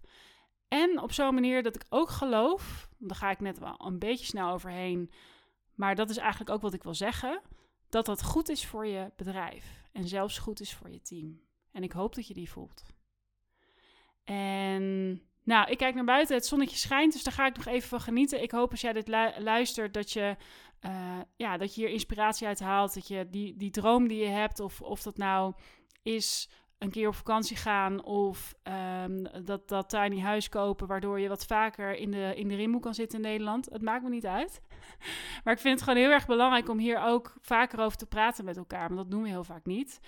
En 0.68 1.00
op 1.00 1.12
zo'n 1.12 1.34
manier 1.34 1.62
dat 1.62 1.74
ik 1.74 1.84
ook 1.88 2.08
geloof, 2.08 2.88
daar 2.98 3.16
ga 3.16 3.30
ik 3.30 3.40
net 3.40 3.58
wel 3.58 3.74
een 3.84 3.98
beetje 3.98 4.26
snel 4.26 4.52
overheen, 4.52 5.10
maar 5.74 5.94
dat 5.94 6.10
is 6.10 6.16
eigenlijk 6.16 6.50
ook 6.50 6.60
wat 6.60 6.74
ik 6.74 6.82
wil 6.82 6.94
zeggen, 6.94 7.40
dat 7.88 8.06
dat 8.06 8.22
goed 8.22 8.48
is 8.48 8.66
voor 8.66 8.86
je 8.86 9.12
bedrijf 9.16 9.82
en 9.92 10.08
zelfs 10.08 10.38
goed 10.38 10.60
is 10.60 10.74
voor 10.74 10.90
je 10.90 11.00
team. 11.00 11.40
En 11.72 11.82
ik 11.82 11.92
hoop 11.92 12.14
dat 12.14 12.26
je 12.26 12.34
die 12.34 12.50
voelt. 12.50 12.82
En 14.24 15.22
Nou, 15.46 15.70
ik 15.70 15.78
kijk 15.78 15.94
naar 15.94 16.04
buiten. 16.04 16.36
Het 16.36 16.46
zonnetje 16.46 16.76
schijnt, 16.76 17.12
dus 17.12 17.22
daar 17.22 17.32
ga 17.32 17.46
ik 17.46 17.56
nog 17.56 17.66
even 17.66 17.88
van 17.88 18.00
genieten. 18.00 18.42
Ik 18.42 18.50
hoop 18.50 18.70
als 18.70 18.80
jij 18.80 18.92
dit 18.92 19.08
luistert 19.38 19.94
dat 19.94 20.12
je, 20.12 20.36
uh, 20.86 21.18
ja, 21.36 21.56
dat 21.56 21.74
je 21.74 21.80
hier 21.80 21.90
inspiratie 21.90 22.46
uit 22.46 22.60
haalt. 22.60 22.94
Dat 22.94 23.08
je 23.08 23.26
die, 23.30 23.56
die 23.56 23.70
droom 23.70 24.08
die 24.08 24.18
je 24.18 24.28
hebt, 24.28 24.60
of, 24.60 24.80
of 24.80 25.02
dat 25.02 25.16
nou 25.16 25.54
is 26.02 26.48
een 26.78 26.90
keer 26.90 27.08
op 27.08 27.14
vakantie 27.14 27.56
gaan 27.56 28.04
of 28.04 28.54
um, 29.04 29.44
dat, 29.44 29.68
dat 29.68 29.88
tiny 29.88 30.20
huis 30.20 30.48
kopen, 30.48 30.86
waardoor 30.86 31.20
je 31.20 31.28
wat 31.28 31.46
vaker 31.46 31.96
in 31.96 32.10
de, 32.10 32.32
in 32.36 32.48
de 32.48 32.54
rimboe 32.54 32.80
kan 32.80 32.94
zitten 32.94 33.18
in 33.18 33.24
Nederland. 33.24 33.68
Het 33.70 33.82
maakt 33.82 34.02
me 34.02 34.08
niet 34.08 34.26
uit. 34.26 34.60
maar 35.44 35.54
ik 35.54 35.60
vind 35.60 35.74
het 35.74 35.88
gewoon 35.88 36.02
heel 36.02 36.12
erg 36.12 36.26
belangrijk 36.26 36.68
om 36.68 36.78
hier 36.78 37.02
ook 37.02 37.34
vaker 37.40 37.80
over 37.80 37.98
te 37.98 38.06
praten 38.06 38.44
met 38.44 38.56
elkaar, 38.56 38.86
want 38.86 38.96
dat 38.96 39.10
doen 39.10 39.22
we 39.22 39.28
heel 39.28 39.44
vaak 39.44 39.66
niet. 39.66 40.00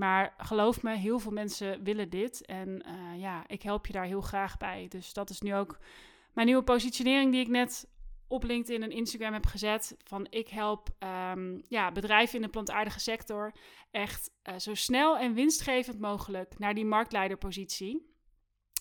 Maar 0.00 0.34
geloof 0.38 0.82
me, 0.82 0.96
heel 0.96 1.18
veel 1.18 1.32
mensen 1.32 1.82
willen 1.82 2.10
dit. 2.10 2.46
En 2.46 2.68
uh, 2.86 3.20
ja, 3.20 3.44
ik 3.46 3.62
help 3.62 3.86
je 3.86 3.92
daar 3.92 4.04
heel 4.04 4.20
graag 4.20 4.56
bij. 4.56 4.86
Dus 4.88 5.12
dat 5.12 5.30
is 5.30 5.40
nu 5.40 5.54
ook 5.54 5.78
mijn 6.32 6.46
nieuwe 6.46 6.62
positionering 6.62 7.32
die 7.32 7.40
ik 7.40 7.48
net 7.48 7.88
op 8.28 8.42
LinkedIn 8.42 8.82
en 8.82 8.90
Instagram 8.90 9.32
heb 9.32 9.46
gezet. 9.46 9.96
Van 10.04 10.26
ik 10.30 10.48
help 10.48 10.88
um, 11.32 11.62
ja, 11.68 11.92
bedrijven 11.92 12.36
in 12.36 12.42
de 12.42 12.48
plantaardige 12.48 13.00
sector 13.00 13.52
echt 13.90 14.30
uh, 14.48 14.58
zo 14.58 14.74
snel 14.74 15.18
en 15.18 15.34
winstgevend 15.34 16.00
mogelijk 16.00 16.58
naar 16.58 16.74
die 16.74 16.84
marktleiderpositie. 16.84 18.14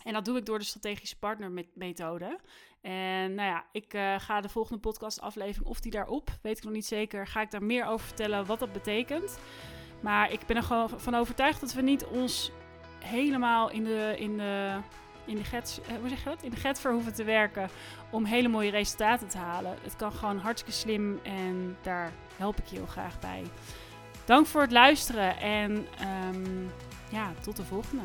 En 0.04 0.14
dat 0.14 0.26
doe 0.26 0.38
ik 0.38 0.46
door 0.46 0.60
de 0.60 0.66
strategische 0.66 1.18
partnermethode. 1.18 2.40
En 2.82 3.34
nou 3.34 3.50
ja, 3.50 3.66
ik 3.72 3.94
uh, 3.94 4.20
ga 4.20 4.42
de 4.42 4.50
volgende 4.50 4.80
podcastaflevering, 4.80 5.70
of 5.70 5.80
die 5.80 5.92
daarop, 5.92 6.30
weet 6.42 6.58
ik 6.58 6.64
nog 6.64 6.74
niet 6.74 6.86
zeker, 6.86 7.28
ga 7.28 7.42
ik 7.42 7.52
daar 7.52 7.64
meer 7.64 7.86
over 7.86 8.06
vertellen 8.06 8.46
wat 8.46 8.60
dat 8.60 8.72
betekent. 8.72 9.40
Maar 10.00 10.32
ik 10.32 10.46
ben 10.46 10.56
er 10.56 10.64
gewoon 10.64 10.90
van 10.96 11.16
overtuigd 11.16 11.60
dat 11.60 11.74
we 11.74 11.82
niet 11.82 12.06
ons 12.06 12.52
helemaal 13.00 13.70
in 13.70 13.84
de, 13.84 14.16
in 14.18 14.38
de, 14.38 14.78
in 15.26 15.36
de, 15.36 15.44
get, 15.44 15.82
eh, 15.88 15.96
hoe 16.00 16.10
zeg 16.10 16.24
je 16.24 16.30
dat? 16.30 16.44
In 16.44 16.50
de 16.50 16.56
getver 16.56 16.92
hoeven 16.92 17.14
te 17.14 17.24
werken 17.24 17.70
om 18.10 18.26
hele 18.26 18.48
mooie 18.48 18.72
resultaten 18.72 19.28
te 19.28 19.38
halen. 19.38 19.78
Het 19.82 19.96
kan 19.96 20.12
gewoon 20.12 20.38
hartstikke 20.38 20.80
slim 20.80 21.20
en 21.24 21.78
daar 21.82 22.12
help 22.38 22.58
ik 22.58 22.66
je 22.66 22.76
heel 22.76 22.86
graag 22.86 23.20
bij. 23.20 23.44
Dank 24.26 24.46
voor 24.46 24.62
het 24.62 24.72
luisteren 24.72 25.38
en 25.38 25.72
um, 26.32 26.72
ja, 27.12 27.32
tot 27.42 27.56
de 27.56 27.64
volgende. 27.64 28.04